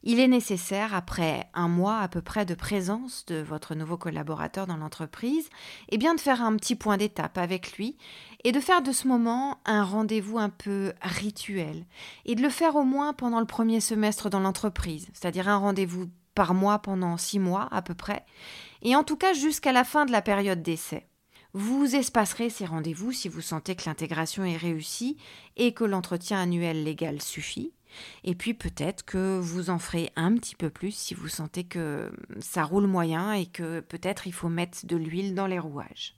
il 0.09 0.21
est 0.21 0.29
nécessaire, 0.29 0.95
après 0.95 1.49
un 1.53 1.67
mois 1.67 1.99
à 1.99 2.07
peu 2.07 2.21
près 2.21 2.45
de 2.45 2.55
présence 2.55 3.25
de 3.25 3.41
votre 3.41 3.75
nouveau 3.75 3.97
collaborateur 3.97 4.65
dans 4.65 4.77
l'entreprise, 4.77 5.49
eh 5.89 5.97
bien 5.97 6.15
de 6.15 6.21
faire 6.21 6.41
un 6.41 6.55
petit 6.55 6.75
point 6.75 6.95
d'étape 6.95 7.37
avec 7.37 7.73
lui 7.73 7.97
et 8.45 8.53
de 8.53 8.61
faire 8.61 8.81
de 8.81 8.93
ce 8.93 9.05
moment 9.05 9.59
un 9.65 9.83
rendez-vous 9.83 10.37
un 10.37 10.47
peu 10.47 10.93
rituel 11.01 11.85
et 12.23 12.35
de 12.35 12.41
le 12.41 12.49
faire 12.49 12.77
au 12.77 12.83
moins 12.83 13.11
pendant 13.11 13.41
le 13.41 13.45
premier 13.45 13.81
semestre 13.81 14.29
dans 14.29 14.39
l'entreprise, 14.39 15.09
c'est-à-dire 15.11 15.49
un 15.49 15.57
rendez-vous 15.57 16.05
par 16.35 16.53
mois 16.53 16.79
pendant 16.79 17.17
six 17.17 17.39
mois 17.39 17.67
à 17.71 17.81
peu 17.81 17.93
près, 17.93 18.25
et 18.83 18.95
en 18.95 19.03
tout 19.03 19.17
cas 19.17 19.33
jusqu'à 19.33 19.73
la 19.73 19.83
fin 19.83 20.05
de 20.05 20.13
la 20.13 20.21
période 20.21 20.61
d'essai. 20.61 21.05
Vous 21.51 21.97
espacerez 21.97 22.49
ces 22.49 22.65
rendez-vous 22.65 23.11
si 23.11 23.27
vous 23.27 23.41
sentez 23.41 23.75
que 23.75 23.89
l'intégration 23.89 24.45
est 24.45 24.55
réussie 24.55 25.17
et 25.57 25.73
que 25.73 25.83
l'entretien 25.83 26.39
annuel 26.39 26.85
légal 26.85 27.21
suffit. 27.21 27.73
Et 28.23 28.35
puis 28.35 28.53
peut-être 28.53 29.05
que 29.05 29.39
vous 29.39 29.69
en 29.69 29.79
ferez 29.79 30.11
un 30.15 30.35
petit 30.35 30.55
peu 30.55 30.69
plus 30.69 30.91
si 30.91 31.13
vous 31.13 31.27
sentez 31.27 31.63
que 31.63 32.11
ça 32.39 32.63
roule 32.63 32.87
moyen 32.87 33.33
et 33.33 33.45
que 33.45 33.79
peut-être 33.79 34.27
il 34.27 34.33
faut 34.33 34.49
mettre 34.49 34.85
de 34.85 34.95
l'huile 34.95 35.35
dans 35.35 35.47
les 35.47 35.59
rouages. 35.59 36.15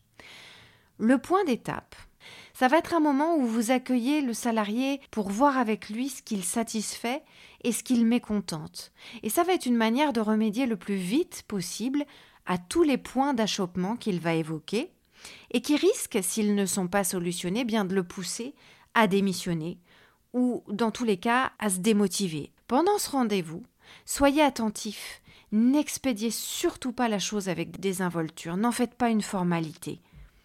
Le 0.97 1.17
point 1.17 1.43
d'étape, 1.45 1.95
ça 2.53 2.67
va 2.67 2.77
être 2.77 2.93
un 2.93 2.99
moment 2.99 3.37
où 3.37 3.45
vous 3.45 3.71
accueillez 3.71 4.21
le 4.21 4.33
salarié 4.33 4.99
pour 5.11 5.29
voir 5.29 5.57
avec 5.57 5.89
lui 5.89 6.09
ce 6.09 6.21
qu'il 6.21 6.43
satisfait 6.43 7.23
et 7.63 7.71
ce 7.71 7.83
qu'il 7.83 8.05
mécontente. 8.05 8.91
Et 9.23 9.29
ça 9.29 9.43
va 9.43 9.53
être 9.53 9.65
une 9.65 9.77
manière 9.77 10.13
de 10.13 10.21
remédier 10.21 10.65
le 10.65 10.75
plus 10.75 10.95
vite 10.95 11.43
possible 11.47 12.05
à 12.45 12.57
tous 12.57 12.83
les 12.83 12.97
points 12.97 13.33
d'achoppement 13.33 13.95
qu'il 13.95 14.19
va 14.19 14.33
évoquer 14.33 14.91
et 15.51 15.61
qui 15.61 15.75
risquent, 15.75 16.19
s'ils 16.21 16.55
ne 16.55 16.65
sont 16.65 16.87
pas 16.87 17.03
solutionnés, 17.03 17.65
bien 17.65 17.85
de 17.85 17.95
le 17.95 18.03
pousser 18.03 18.55
à 18.93 19.07
démissionner 19.07 19.77
ou 20.33 20.63
dans 20.67 20.91
tous 20.91 21.05
les 21.05 21.17
cas 21.17 21.51
à 21.59 21.69
se 21.69 21.79
démotiver. 21.79 22.51
Pendant 22.67 22.97
ce 22.97 23.09
rendez-vous, 23.09 23.63
soyez 24.05 24.41
attentif, 24.41 25.21
n'expédiez 25.51 26.31
surtout 26.31 26.91
pas 26.91 27.09
la 27.09 27.19
chose 27.19 27.49
avec 27.49 27.79
désinvolture, 27.79 28.57
n'en 28.57 28.71
faites 28.71 28.95
pas 28.95 29.09
une 29.09 29.21
formalité. 29.21 29.99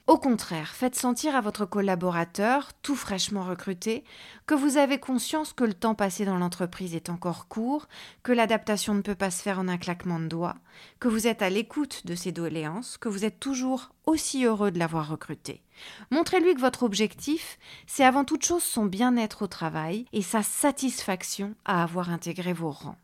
Au 0.07 0.19
contraire, 0.19 0.75
faites 0.75 0.97
sentir 0.97 1.35
à 1.35 1.41
votre 1.41 1.65
collaborateur, 1.65 2.75
tout 2.83 2.95
fraîchement 2.95 3.43
recruté, 3.43 4.05
que 4.45 4.55
vous 4.55 4.77
avez 4.77 4.99
conscience 4.99 5.55
que 5.55 5.65
le 5.65 5.73
temps 5.73 5.95
passé 5.95 6.27
dans 6.27 6.37
l'entreprise 6.37 6.95
est 6.95 7.09
encore 7.09 7.49
court, 7.49 7.89
que 8.23 8.33
l'adaptation 8.33 8.93
ne 8.93 9.01
peut 9.01 9.15
pas 9.15 9.31
se 9.31 9.41
faire 9.41 9.59
en 9.59 9.67
un 9.67 9.79
claquement 9.79 10.21
de 10.21 10.27
doigts, 10.27 10.57
que 11.01 11.09
vous 11.09 11.27
êtes 11.27 11.41
à 11.41 11.49
l'écoute 11.49 12.05
de 12.05 12.15
ses 12.15 12.33
doléances, 12.33 12.99
que 12.99 13.09
vous 13.09 13.25
êtes 13.25 13.41
toujours 13.41 13.93
aussi 14.05 14.45
heureux 14.45 14.71
de 14.71 14.79
l'avoir 14.79 15.09
recruté. 15.09 15.63
Montrez-lui 16.11 16.55
que 16.55 16.61
votre 16.61 16.83
objectif, 16.83 17.59
c'est 17.87 18.05
avant 18.05 18.25
toute 18.25 18.45
chose 18.45 18.63
son 18.63 18.85
bien-être 18.85 19.41
au 19.41 19.47
travail 19.47 20.05
et 20.13 20.21
sa 20.21 20.43
satisfaction 20.43 21.55
à 21.65 21.83
avoir 21.83 22.11
intégré 22.11 22.53
vos 22.53 22.73
rangs. 22.73 22.99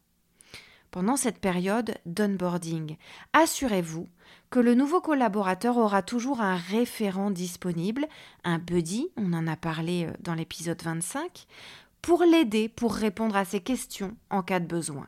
Pendant 0.91 1.17
cette 1.17 1.39
période 1.39 1.95
d'onboarding, 2.05 2.97
assurez-vous 3.33 4.07
que 4.51 4.59
le 4.59 4.75
nouveau 4.75 5.01
collaborateur 5.01 5.77
aura 5.77 6.03
toujours 6.03 6.41
un 6.41 6.57
référent 6.57 7.31
disponible, 7.31 8.07
un 8.43 8.59
buddy, 8.59 9.09
on 9.17 9.33
en 9.33 9.47
a 9.47 9.57
parlé 9.57 10.07
euh, 10.07 10.13
dans 10.21 10.35
l'épisode 10.35 10.83
25, 10.83 11.47
pour 12.03 12.25
l'aider 12.25 12.69
pour 12.69 12.95
répondre 12.95 13.37
à 13.37 13.45
ses 13.45 13.61
questions 13.61 14.17
en 14.29 14.43
cas 14.43 14.59
de 14.59 14.67
besoin. 14.67 15.07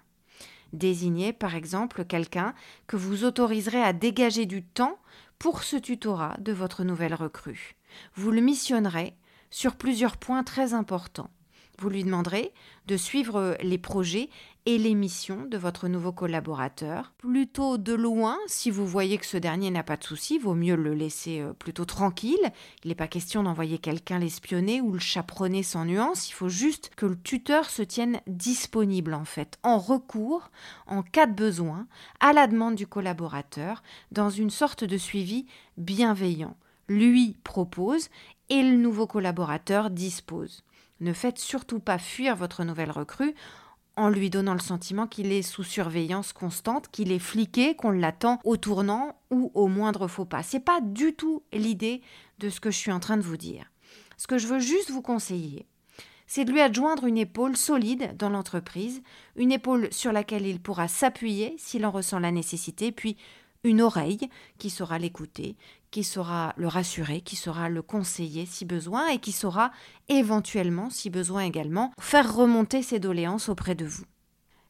Désignez 0.73 1.33
par 1.33 1.55
exemple 1.55 2.05
quelqu'un 2.05 2.55
que 2.87 2.97
vous 2.97 3.25
autoriserez 3.25 3.83
à 3.83 3.93
dégager 3.93 4.47
du 4.47 4.63
temps 4.63 4.99
pour 5.39 5.65
ce 5.65 5.77
tutorat 5.77 6.37
de 6.39 6.53
votre 6.53 6.85
nouvelle 6.85 7.15
recrue. 7.15 7.75
Vous 8.15 8.31
le 8.31 8.41
missionnerez 8.41 9.15
sur 9.51 9.75
plusieurs 9.75 10.17
points 10.17 10.45
très 10.45 10.73
importants. 10.73 11.31
Vous 11.79 11.89
lui 11.89 12.05
demanderez 12.05 12.53
de 12.87 12.97
suivre 12.97 13.57
les 13.63 13.79
projets 13.79 14.29
et 14.67 14.79
les 14.79 14.95
missions 14.95 15.45
de 15.47 15.57
votre 15.57 15.89
nouveau 15.89 16.13
collaborateur. 16.13 17.13
Plutôt 17.19 17.79
de 17.79 17.93
loin, 17.93 18.39
si 18.47 18.71
vous 18.71 18.87
voyez 18.87 19.19
que 19.19 19.27
ce 19.27 19.37
dernier 19.37 19.71
n'a 19.71 19.83
pas 19.83 19.97
de 19.97 20.05
soucis, 20.05 20.39
vaut 20.39 20.55
mieux 20.55 20.77
le 20.77 20.95
laisser 20.95 21.41
euh, 21.41 21.53
plutôt 21.53 21.85
tranquille. 21.85 22.53
Il 22.85 22.89
n'est 22.89 22.95
pas 22.95 23.09
question 23.09 23.43
d'envoyer 23.43 23.79
quelqu'un 23.79 24.21
l'espionner 24.21 24.81
ou 24.81 24.93
le 24.93 25.01
chaperonner 25.01 25.63
sans 25.63 25.85
nuance, 25.85 26.29
il 26.29 26.33
faut 26.33 26.49
juste 26.49 26.93
que 26.97 27.07
le 27.07 27.21
tuteur 27.21 27.71
se 27.71 27.83
tienne 27.83 28.21
disponible 28.27 29.15
en 29.15 29.25
fait, 29.25 29.59
en 29.63 29.79
recours, 29.79 30.51
en 30.87 31.03
cas 31.03 31.27
de 31.27 31.35
besoin, 31.35 31.87
à 32.21 32.33
la 32.33 32.47
demande 32.47 32.77
du 32.77 32.87
collaborateur, 32.87 33.83
dans 34.13 34.31
une 34.31 34.51
sorte 34.51 34.85
de 34.85 34.97
suivi 34.97 35.47
bienveillant. 35.77 36.57
Lui 36.89 37.37
propose 37.43 38.11
et 38.49 38.63
le 38.63 38.77
nouveau 38.77 39.07
collaborateur 39.07 39.91
dispose. 39.91 40.63
Ne 41.01 41.13
faites 41.13 41.39
surtout 41.39 41.81
pas 41.81 41.99
fuir 41.99 42.37
votre 42.37 42.65
nouvelle 42.65 42.91
recrue 42.91 43.35
en 43.97 44.09
lui 44.09 44.31
donnant 44.31 44.55
le 44.55 44.61
sentiment 44.61 45.07
qu'il 45.07 45.33
est 45.33 45.43
sous 45.43 45.65
surveillance 45.65 46.33
constante, 46.33 46.89
qu'il 46.89 47.13
est 47.13 47.19
fliqué, 47.19 47.75
qu'on 47.75 47.91
l'attend 47.91 48.39
au 48.45 48.57
tournant 48.57 49.21
ou 49.31 49.51
au 49.55 49.69
moindre 49.69 50.09
faux 50.09 50.25
pas. 50.25 50.43
C'est 50.43 50.61
pas 50.61 50.81
du 50.81 51.15
tout 51.15 51.43
l'idée 51.53 52.01
de 52.39 52.49
ce 52.49 52.61
que 52.61 52.71
je 52.71 52.79
suis 52.79 52.93
en 52.93 53.01
train 53.01 53.17
de 53.17 53.23
vous 53.23 53.37
dire. 53.37 53.71
Ce 54.17 54.27
que 54.27 54.39
je 54.39 54.47
veux 54.47 54.61
juste 54.61 54.91
vous 54.91 55.03
conseiller, 55.03 55.67
c'est 56.27 56.45
de 56.45 56.53
lui 56.53 56.61
adjoindre 56.61 57.05
une 57.05 57.19
épaule 57.19 57.57
solide 57.57 58.17
dans 58.17 58.31
l'entreprise, 58.31 59.03
une 59.37 59.53
épaule 59.53 59.93
sur 59.93 60.13
laquelle 60.13 60.47
il 60.47 60.61
pourra 60.61 60.89
s'appuyer 60.89 61.55
s'il 61.59 61.85
en 61.85 61.91
ressent 61.91 62.19
la 62.19 62.31
nécessité, 62.31 62.93
puis 62.93 63.17
une 63.65 63.81
oreille 63.81 64.29
qui 64.59 64.71
saura 64.71 64.99
l'écouter, 64.99 65.57
qui 65.91 66.05
saura 66.05 66.55
le 66.57 66.69
rassurer, 66.69 67.21
qui 67.21 67.37
saura 67.37 67.69
le 67.69 67.83
conseiller 67.83 68.47
si 68.47 68.65
besoin 68.65 69.09
et 69.09 69.19
qui 69.19 69.33
saura 69.33 69.71
éventuellement, 70.09 70.91
si 70.91 71.11
besoin 71.11 71.43
également, 71.45 71.93
faire 72.01 72.35
remonter 72.35 72.83
ses 72.83 72.99
doléances 72.99 73.49
auprès 73.49 73.75
de 73.75 73.87
vous. 73.87 74.05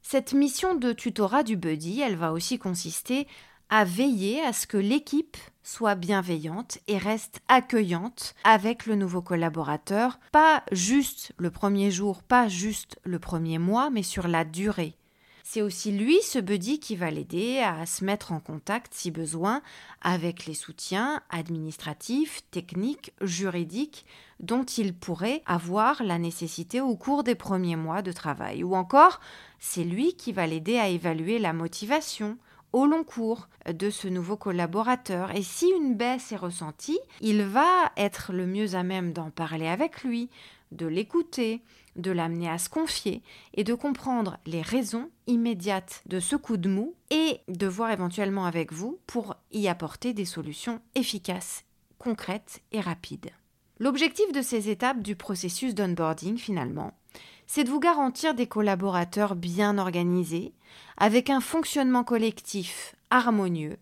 Cette 0.03 0.33
mission 0.33 0.75
de 0.75 0.93
tutorat 0.93 1.45
du 1.45 1.57
buddy, 1.57 2.01
elle 2.01 2.17
va 2.17 2.33
aussi 2.33 2.59
consister 2.59 3.27
à 3.71 3.85
veiller 3.85 4.43
à 4.43 4.53
ce 4.53 4.67
que 4.67 4.77
l'équipe 4.77 5.37
soit 5.63 5.95
bienveillante 5.95 6.79
et 6.89 6.99
reste 6.99 7.41
accueillante 7.49 8.35
avec 8.45 8.85
le 8.85 8.97
nouveau 8.97 9.23
collaborateur, 9.23 10.19
pas 10.33 10.65
juste 10.73 11.33
le 11.39 11.51
premier 11.51 11.91
jour, 11.91 12.23
pas 12.23 12.49
juste 12.49 12.99
le 13.05 13.19
premier 13.19 13.59
mois, 13.59 13.89
mais 13.89 14.03
sur 14.03 14.29
la 14.29 14.45
durée. 14.45 14.97
C'est 15.45 15.63
aussi 15.63 15.93
lui, 15.93 16.21
ce 16.23 16.39
buddy, 16.39 16.79
qui 16.79 16.97
va 16.97 17.11
l'aider 17.11 17.59
à 17.59 17.85
se 17.87 18.05
mettre 18.05 18.33
en 18.33 18.41
contact, 18.41 18.95
si 18.95 19.11
besoin, 19.11 19.61
avec 20.01 20.47
les 20.47 20.55
soutiens 20.55 21.21
administratifs, 21.31 22.43
techniques, 22.51 23.13
juridiques 23.21 24.07
dont 24.41 24.65
il 24.65 24.95
pourrait 24.95 25.43
avoir 25.47 26.03
la 26.03 26.19
nécessité 26.19 26.81
au 26.81 26.97
cours 26.97 27.23
des 27.25 27.35
premiers 27.35 27.77
mois 27.77 28.03
de 28.03 28.13
travail. 28.13 28.65
Ou 28.65 28.75
encore, 28.75 29.21
c'est 29.59 29.85
lui 29.85 30.15
qui 30.15 30.33
va 30.33 30.47
l'aider 30.47 30.79
à 30.79 30.89
évaluer 30.89 31.39
la 31.39 31.53
motivation 31.53 32.39
au 32.73 32.87
long 32.87 33.05
cours 33.05 33.49
de 33.71 33.91
ce 33.91 34.09
nouveau 34.09 34.37
collaborateur. 34.37 35.35
Et 35.35 35.43
si 35.43 35.69
une 35.69 35.95
baisse 35.95 36.33
est 36.33 36.37
ressentie, 36.37 36.99
il 37.21 37.43
va 37.43 37.93
être 37.97 38.33
le 38.33 38.47
mieux 38.47 38.75
à 38.75 38.83
même 38.83 39.13
d'en 39.13 39.31
parler 39.31 39.69
avec 39.69 40.03
lui, 40.03 40.31
de 40.73 40.87
l'écouter, 40.87 41.61
de 41.97 42.11
l'amener 42.11 42.49
à 42.49 42.59
se 42.59 42.69
confier 42.69 43.23
et 43.55 43.65
de 43.65 43.75
comprendre 43.75 44.39
les 44.47 44.63
raisons 44.63 45.11
immédiates 45.27 46.03
de 46.07 46.21
ce 46.21 46.37
coup 46.37 46.57
de 46.57 46.69
mou 46.69 46.95
et 47.11 47.41
de 47.49 47.67
voir 47.67 47.91
éventuellement 47.91 48.47
avec 48.47 48.73
vous 48.73 48.99
pour 49.07 49.37
y 49.51 49.69
apporter 49.69 50.13
des 50.13 50.25
solutions 50.25 50.81
efficaces, 50.95 51.65
concrètes 51.99 52.63
et 52.73 52.81
rapides. 52.81 53.31
L'objectif 53.79 54.31
de 54.33 54.43
ces 54.43 54.71
étapes 54.71 55.03
du 55.03 55.17
processus 55.17 55.75
d'onboarding 55.75 56.39
finalement, 56.39 56.93
c'est 57.47 57.65
de 57.65 57.71
vous 57.71 57.81
garantir 57.81 58.35
des 58.35 58.47
collaborateurs 58.47 59.35
bien 59.35 59.77
organisés, 59.77 60.55
avec 60.97 61.31
un 61.31 61.41
fonctionnement 61.41 62.05
collectif 62.05 62.95
harmonieux, 63.11 63.77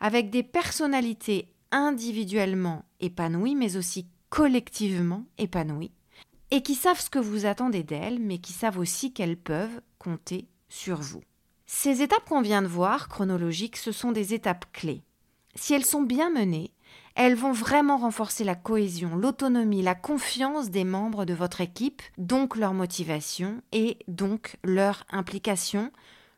avec 0.00 0.30
des 0.30 0.42
personnalités 0.42 1.48
individuellement 1.72 2.84
épanouies, 3.00 3.54
mais 3.54 3.76
aussi 3.76 4.06
collectivement 4.30 5.24
épanouies, 5.38 5.92
et 6.50 6.62
qui 6.62 6.74
savent 6.74 7.00
ce 7.00 7.10
que 7.10 7.18
vous 7.18 7.46
attendez 7.46 7.82
d'elles, 7.82 8.20
mais 8.20 8.38
qui 8.38 8.52
savent 8.52 8.78
aussi 8.78 9.12
qu'elles 9.12 9.36
peuvent 9.36 9.80
compter 9.98 10.48
sur 10.68 11.00
vous. 11.00 11.22
Ces 11.66 12.02
étapes 12.02 12.28
qu'on 12.28 12.42
vient 12.42 12.62
de 12.62 12.68
voir, 12.68 13.08
chronologiques, 13.08 13.76
ce 13.76 13.92
sont 13.92 14.12
des 14.12 14.34
étapes 14.34 14.66
clés. 14.72 15.02
Si 15.56 15.74
elles 15.74 15.84
sont 15.84 16.02
bien 16.02 16.30
menées, 16.30 16.72
elles 17.16 17.34
vont 17.34 17.52
vraiment 17.52 17.96
renforcer 17.96 18.44
la 18.44 18.54
cohésion, 18.54 19.16
l'autonomie, 19.16 19.82
la 19.82 19.94
confiance 19.94 20.70
des 20.70 20.84
membres 20.84 21.24
de 21.24 21.34
votre 21.34 21.60
équipe, 21.60 22.02
donc 22.18 22.56
leur 22.56 22.74
motivation 22.74 23.62
et 23.72 23.98
donc 24.06 24.56
leur 24.62 25.04
implication, 25.10 25.90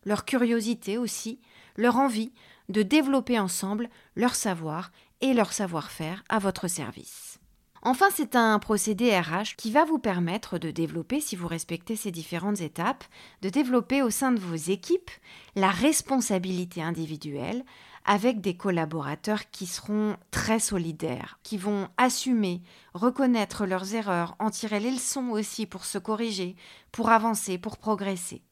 leur 0.05 0.25
curiosité 0.25 0.97
aussi, 0.97 1.40
leur 1.77 1.97
envie 1.97 2.33
de 2.68 2.83
développer 2.83 3.38
ensemble 3.38 3.88
leur 4.14 4.35
savoir 4.35 4.92
et 5.21 5.35
leur 5.35 5.53
savoir-faire 5.53 6.23
à 6.29 6.38
votre 6.38 6.68
service. 6.68 7.38
Enfin, 7.83 8.07
c'est 8.14 8.35
un 8.35 8.59
procédé 8.59 9.17
RH 9.19 9.57
qui 9.57 9.71
va 9.71 9.85
vous 9.85 9.99
permettre 9.99 10.59
de 10.59 10.71
développer, 10.71 11.21
si 11.21 11.37
vous 11.37 11.47
respectez 11.47 11.97
ces 11.97 12.11
différentes 12.11 12.61
étapes, 12.61 13.05
de 13.43 13.49
développer 13.49 14.03
au 14.03 14.11
sein 14.11 14.33
de 14.33 14.41
vos 14.41 14.57
équipes 14.57 15.11
la 15.55 15.71
responsabilité 15.71 16.83
individuelle 16.83 17.64
avec 18.05 18.41
des 18.41 18.57
collaborateurs 18.57 19.51
qui 19.51 19.67
seront 19.67 20.17
très 20.31 20.61
solidaires, 20.61 21.38
qui 21.43 21.59
vont 21.59 21.88
assumer, 21.99 22.62
reconnaître 22.95 23.67
leurs 23.67 23.95
erreurs, 23.95 24.35
en 24.38 24.51
tirer 24.51 24.81
les 24.81 24.91
leçons 24.91 25.29
aussi 25.29 25.67
pour 25.67 25.85
se 25.85 25.99
corriger, 25.99 26.57
pour 26.91 27.11
avancer, 27.11 27.59
pour 27.59 27.77
progresser. 27.77 28.43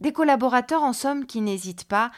Des 0.00 0.12
collaborateurs 0.12 0.82
en 0.82 0.92
somme 0.92 1.26
qui 1.26 1.40
n'hésitent 1.40 1.84
pas 1.84 2.10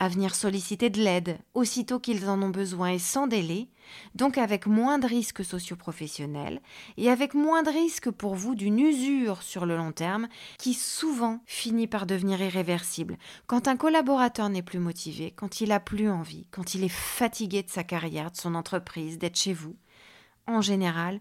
à 0.00 0.08
venir 0.08 0.34
solliciter 0.34 0.88
de 0.88 1.00
l'aide 1.00 1.38
aussitôt 1.52 2.00
qu'ils 2.00 2.28
en 2.28 2.42
ont 2.42 2.48
besoin 2.48 2.88
et 2.92 2.98
sans 2.98 3.26
délai, 3.26 3.68
donc 4.14 4.38
avec 4.38 4.66
moins 4.66 4.98
de 4.98 5.06
risques 5.06 5.44
socioprofessionnels 5.44 6.62
et 6.96 7.10
avec 7.10 7.34
moins 7.34 7.62
de 7.62 7.68
risques 7.68 8.10
pour 8.10 8.34
vous 8.34 8.54
d'une 8.54 8.78
usure 8.78 9.42
sur 9.42 9.66
le 9.66 9.76
long 9.76 9.92
terme 9.92 10.28
qui 10.58 10.72
souvent 10.72 11.40
finit 11.44 11.86
par 11.86 12.06
devenir 12.06 12.40
irréversible. 12.40 13.18
Quand 13.46 13.68
un 13.68 13.76
collaborateur 13.76 14.48
n'est 14.48 14.62
plus 14.62 14.78
motivé, 14.78 15.32
quand 15.36 15.60
il 15.60 15.70
a 15.70 15.80
plus 15.80 16.08
envie, 16.08 16.46
quand 16.50 16.74
il 16.74 16.82
est 16.82 16.88
fatigué 16.88 17.62
de 17.62 17.70
sa 17.70 17.84
carrière, 17.84 18.30
de 18.30 18.36
son 18.36 18.54
entreprise, 18.54 19.18
d'être 19.18 19.38
chez 19.38 19.52
vous, 19.52 19.76
en 20.46 20.62
général, 20.62 21.20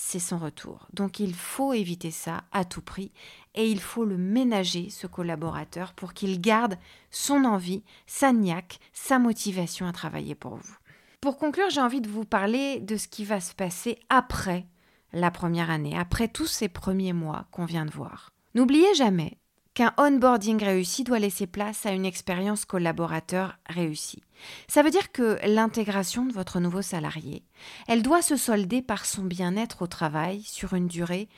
c'est 0.00 0.20
son 0.20 0.38
retour. 0.38 0.86
Donc 0.92 1.18
il 1.18 1.34
faut 1.34 1.72
éviter 1.72 2.12
ça 2.12 2.44
à 2.52 2.64
tout 2.64 2.82
prix 2.82 3.10
et 3.56 3.68
il 3.68 3.80
faut 3.80 4.04
le 4.04 4.16
ménager, 4.16 4.90
ce 4.90 5.08
collaborateur, 5.08 5.92
pour 5.92 6.14
qu'il 6.14 6.40
garde 6.40 6.78
son 7.10 7.44
envie, 7.44 7.82
sa 8.06 8.32
niaque, 8.32 8.78
sa 8.92 9.18
motivation 9.18 9.88
à 9.88 9.92
travailler 9.92 10.36
pour 10.36 10.54
vous. 10.54 10.76
Pour 11.20 11.36
conclure, 11.36 11.68
j'ai 11.70 11.80
envie 11.80 12.00
de 12.00 12.08
vous 12.08 12.24
parler 12.24 12.78
de 12.78 12.96
ce 12.96 13.08
qui 13.08 13.24
va 13.24 13.40
se 13.40 13.54
passer 13.54 13.98
après 14.08 14.66
la 15.12 15.32
première 15.32 15.68
année, 15.68 15.98
après 15.98 16.28
tous 16.28 16.46
ces 16.46 16.68
premiers 16.68 17.12
mois 17.12 17.46
qu'on 17.50 17.64
vient 17.64 17.84
de 17.84 17.90
voir. 17.90 18.30
N'oubliez 18.54 18.94
jamais 18.94 19.37
qu'un 19.78 19.94
onboarding 19.96 20.60
réussi 20.60 21.04
doit 21.04 21.20
laisser 21.20 21.46
place 21.46 21.86
à 21.86 21.92
une 21.92 22.04
expérience 22.04 22.64
collaborateur 22.64 23.56
réussie. 23.68 24.24
Ça 24.66 24.82
veut 24.82 24.90
dire 24.90 25.12
que 25.12 25.38
l'intégration 25.46 26.26
de 26.26 26.32
votre 26.32 26.58
nouveau 26.58 26.82
salarié, 26.82 27.44
elle 27.86 28.02
doit 28.02 28.20
se 28.20 28.34
solder 28.34 28.82
par 28.82 29.06
son 29.06 29.22
bien-être 29.22 29.82
au 29.82 29.86
travail 29.86 30.42
sur 30.42 30.74
une 30.74 30.88
durée 30.88 31.28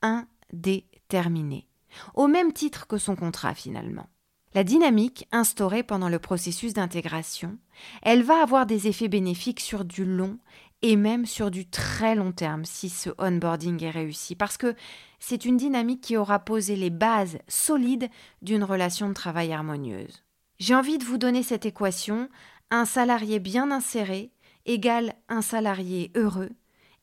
indéterminée, 0.00 1.68
au 2.14 2.26
même 2.26 2.54
titre 2.54 2.86
que 2.86 2.96
son 2.96 3.16
contrat 3.16 3.54
finalement. 3.54 4.08
La 4.54 4.64
dynamique 4.64 5.28
instaurée 5.30 5.82
pendant 5.82 6.08
le 6.08 6.18
processus 6.18 6.72
d'intégration, 6.72 7.58
elle 8.00 8.22
va 8.22 8.42
avoir 8.42 8.64
des 8.64 8.88
effets 8.88 9.08
bénéfiques 9.08 9.60
sur 9.60 9.84
du 9.84 10.06
long 10.06 10.38
et 10.80 10.96
même 10.96 11.26
sur 11.26 11.50
du 11.50 11.68
très 11.68 12.14
long 12.14 12.32
terme 12.32 12.64
si 12.64 12.88
ce 12.88 13.10
onboarding 13.18 13.84
est 13.84 13.90
réussi, 13.90 14.36
parce 14.36 14.56
que 14.56 14.74
c'est 15.20 15.44
une 15.44 15.56
dynamique 15.56 16.00
qui 16.00 16.16
aura 16.16 16.40
posé 16.40 16.74
les 16.74 16.90
bases 16.90 17.38
solides 17.46 18.08
d'une 18.42 18.64
relation 18.64 19.08
de 19.08 19.14
travail 19.14 19.52
harmonieuse. 19.52 20.24
J'ai 20.58 20.74
envie 20.74 20.98
de 20.98 21.04
vous 21.04 21.18
donner 21.18 21.42
cette 21.42 21.66
équation, 21.66 22.28
un 22.70 22.84
salarié 22.84 23.38
bien 23.38 23.70
inséré 23.70 24.32
égale 24.66 25.14
un 25.28 25.42
salarié 25.42 26.10
heureux 26.14 26.50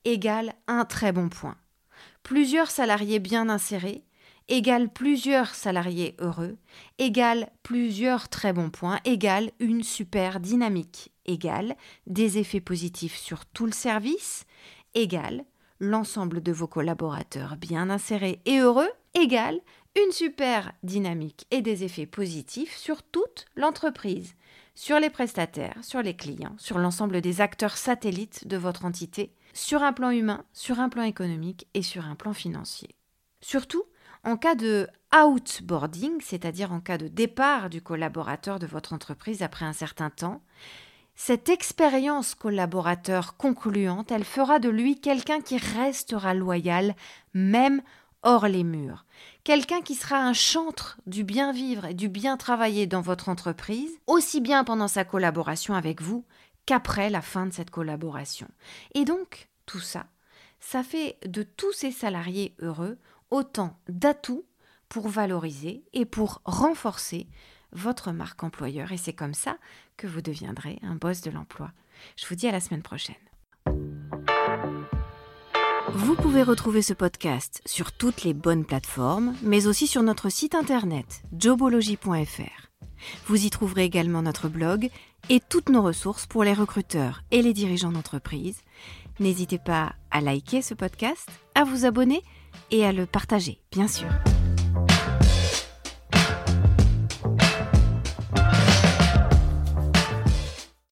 égale 0.06 0.54
un 0.68 0.86
très 0.86 1.12
bon 1.12 1.30
point. 1.30 1.58
Plusieurs 2.24 2.72
salariés 2.72 3.20
bien 3.20 3.50
insérés 3.50 4.04
égale 4.48 4.90
plusieurs 4.90 5.54
salariés 5.54 6.16
heureux 6.20 6.58
égale 7.00 7.50
plusieurs 7.64 8.30
très 8.30 8.54
bons 8.54 8.70
points 8.70 9.00
égale 9.04 9.52
une 9.60 9.84
super 9.84 10.40
dynamique 10.40 11.12
égale 11.26 11.76
des 12.06 12.38
effets 12.38 12.62
positifs 12.62 13.18
sur 13.18 13.46
tout 13.46 13.66
le 13.66 13.74
service 13.74 14.46
égale 14.94 15.44
l'ensemble 15.80 16.42
de 16.42 16.52
vos 16.52 16.68
collaborateurs 16.68 17.56
bien 17.58 17.90
insérés 17.90 18.42
et 18.46 18.60
heureux 18.60 18.90
égale 19.14 19.60
une 19.96 20.12
super 20.12 20.74
dynamique 20.84 21.48
et 21.50 21.62
des 21.62 21.84
effets 21.84 22.06
positifs 22.06 22.76
sur 22.76 23.02
toute 23.04 23.46
l'entreprise, 23.56 24.36
sur 24.76 25.00
les 25.00 25.10
prestataires, 25.10 25.78
sur 25.82 26.04
les 26.04 26.16
clients, 26.16 26.56
sur 26.60 26.78
l'ensemble 26.78 27.22
des 27.22 27.42
acteurs 27.42 27.78
satellites 27.78 28.48
de 28.48 28.58
votre 28.58 28.86
entité, 28.86 29.34
sur 29.54 29.82
un 29.82 29.94
plan 29.94 30.12
humain, 30.12 30.46
sur 30.54 30.80
un 30.80 30.90
plan 30.90 31.04
économique 31.04 31.68
et 31.74 31.82
sur 31.82 32.06
un 32.06 32.16
plan 32.16 32.34
financier. 32.34 32.96
Surtout, 33.42 33.84
en 34.24 34.38
cas 34.38 34.56
de 34.56 34.88
outboarding, 35.16 36.22
c'est-à-dire 36.22 36.72
en 36.72 36.80
cas 36.80 36.98
de 36.98 37.08
départ 37.08 37.70
du 37.70 37.82
collaborateur 37.82 38.60
de 38.60 38.68
votre 38.68 38.94
entreprise 38.94 39.42
après 39.42 39.66
un 39.66 39.74
certain 39.74 40.10
temps, 40.10 40.44
cette 41.20 41.50
expérience 41.50 42.36
collaborateur 42.36 43.38
concluante, 43.38 44.12
elle 44.12 44.24
fera 44.24 44.60
de 44.60 44.70
lui 44.70 45.02
quelqu'un 45.02 45.42
qui 45.42 45.58
restera 45.58 46.36
loyal, 46.36 46.96
même 47.34 47.82
hors 48.22 48.48
les 48.48 48.64
murs. 48.64 49.04
Quelqu'un 49.44 49.82
qui 49.82 49.96
sera 49.96 50.20
un 50.20 50.34
chantre 50.34 51.00
du 51.08 51.24
bien 51.24 51.52
vivre 51.52 51.86
et 51.86 51.96
du 51.96 52.08
bien 52.08 52.38
travailler 52.38 52.86
dans 52.86 53.02
votre 53.02 53.30
entreprise, 53.30 53.90
aussi 54.06 54.42
bien 54.42 54.64
pendant 54.64 54.88
sa 54.88 55.06
collaboration 55.06 55.74
avec 55.74 56.04
vous 56.04 56.24
qu'après 56.68 57.10
la 57.10 57.24
fin 57.24 57.48
de 57.48 57.54
cette 57.54 57.72
collaboration. 57.72 58.48
Et 58.94 59.04
donc, 59.04 59.50
tout 59.66 59.80
ça, 59.80 60.06
ça 60.60 60.84
fait 60.84 61.18
de 61.26 61.42
tous 61.42 61.72
ces 61.74 61.92
salariés 61.92 62.54
heureux 62.60 63.00
autant 63.32 63.80
d'atouts 63.90 64.46
pour 64.88 65.08
valoriser 65.10 65.84
et 65.94 66.06
pour 66.06 66.42
renforcer 66.46 67.28
votre 67.78 68.12
marque 68.12 68.44
employeur 68.44 68.92
et 68.92 68.98
c'est 68.98 69.14
comme 69.14 69.34
ça 69.34 69.58
que 69.96 70.08
vous 70.08 70.22
deviendrez 70.22 70.80
un 70.84 70.96
boss 70.96 71.22
de 71.22 71.32
l'emploi. 71.32 71.72
Je 72.18 72.26
vous 72.28 72.36
dis 72.36 72.48
à 72.48 72.52
la 72.52 72.60
semaine 72.60 72.82
prochaine. 72.82 73.16
Vous 75.94 76.16
pouvez 76.16 76.44
retrouver 76.44 76.82
ce 76.82 76.94
podcast 76.94 77.62
sur 77.66 77.92
toutes 77.92 78.24
les 78.24 78.34
bonnes 78.34 78.66
plateformes, 78.66 79.36
mais 79.42 79.68
aussi 79.68 79.88
sur 79.88 80.04
notre 80.04 80.30
site 80.30 80.54
internet 80.54 81.24
jobology.fr. 81.38 82.68
Vous 83.28 83.46
y 83.46 83.50
trouverez 83.50 83.84
également 83.84 84.22
notre 84.22 84.50
blog 84.50 84.90
et 85.30 85.40
toutes 85.40 85.70
nos 85.70 85.82
ressources 85.82 86.26
pour 86.26 86.44
les 86.44 86.54
recruteurs 86.54 87.24
et 87.32 87.42
les 87.42 87.54
dirigeants 87.54 87.92
d'entreprise. 87.92 88.62
N'hésitez 89.20 89.60
pas 89.60 89.94
à 90.12 90.22
liker 90.22 90.62
ce 90.62 90.74
podcast, 90.74 91.30
à 91.56 91.64
vous 91.64 91.86
abonner 91.86 92.22
et 92.72 92.86
à 92.86 92.92
le 92.92 93.06
partager, 93.06 93.60
bien 93.72 93.88
sûr. 93.88 94.10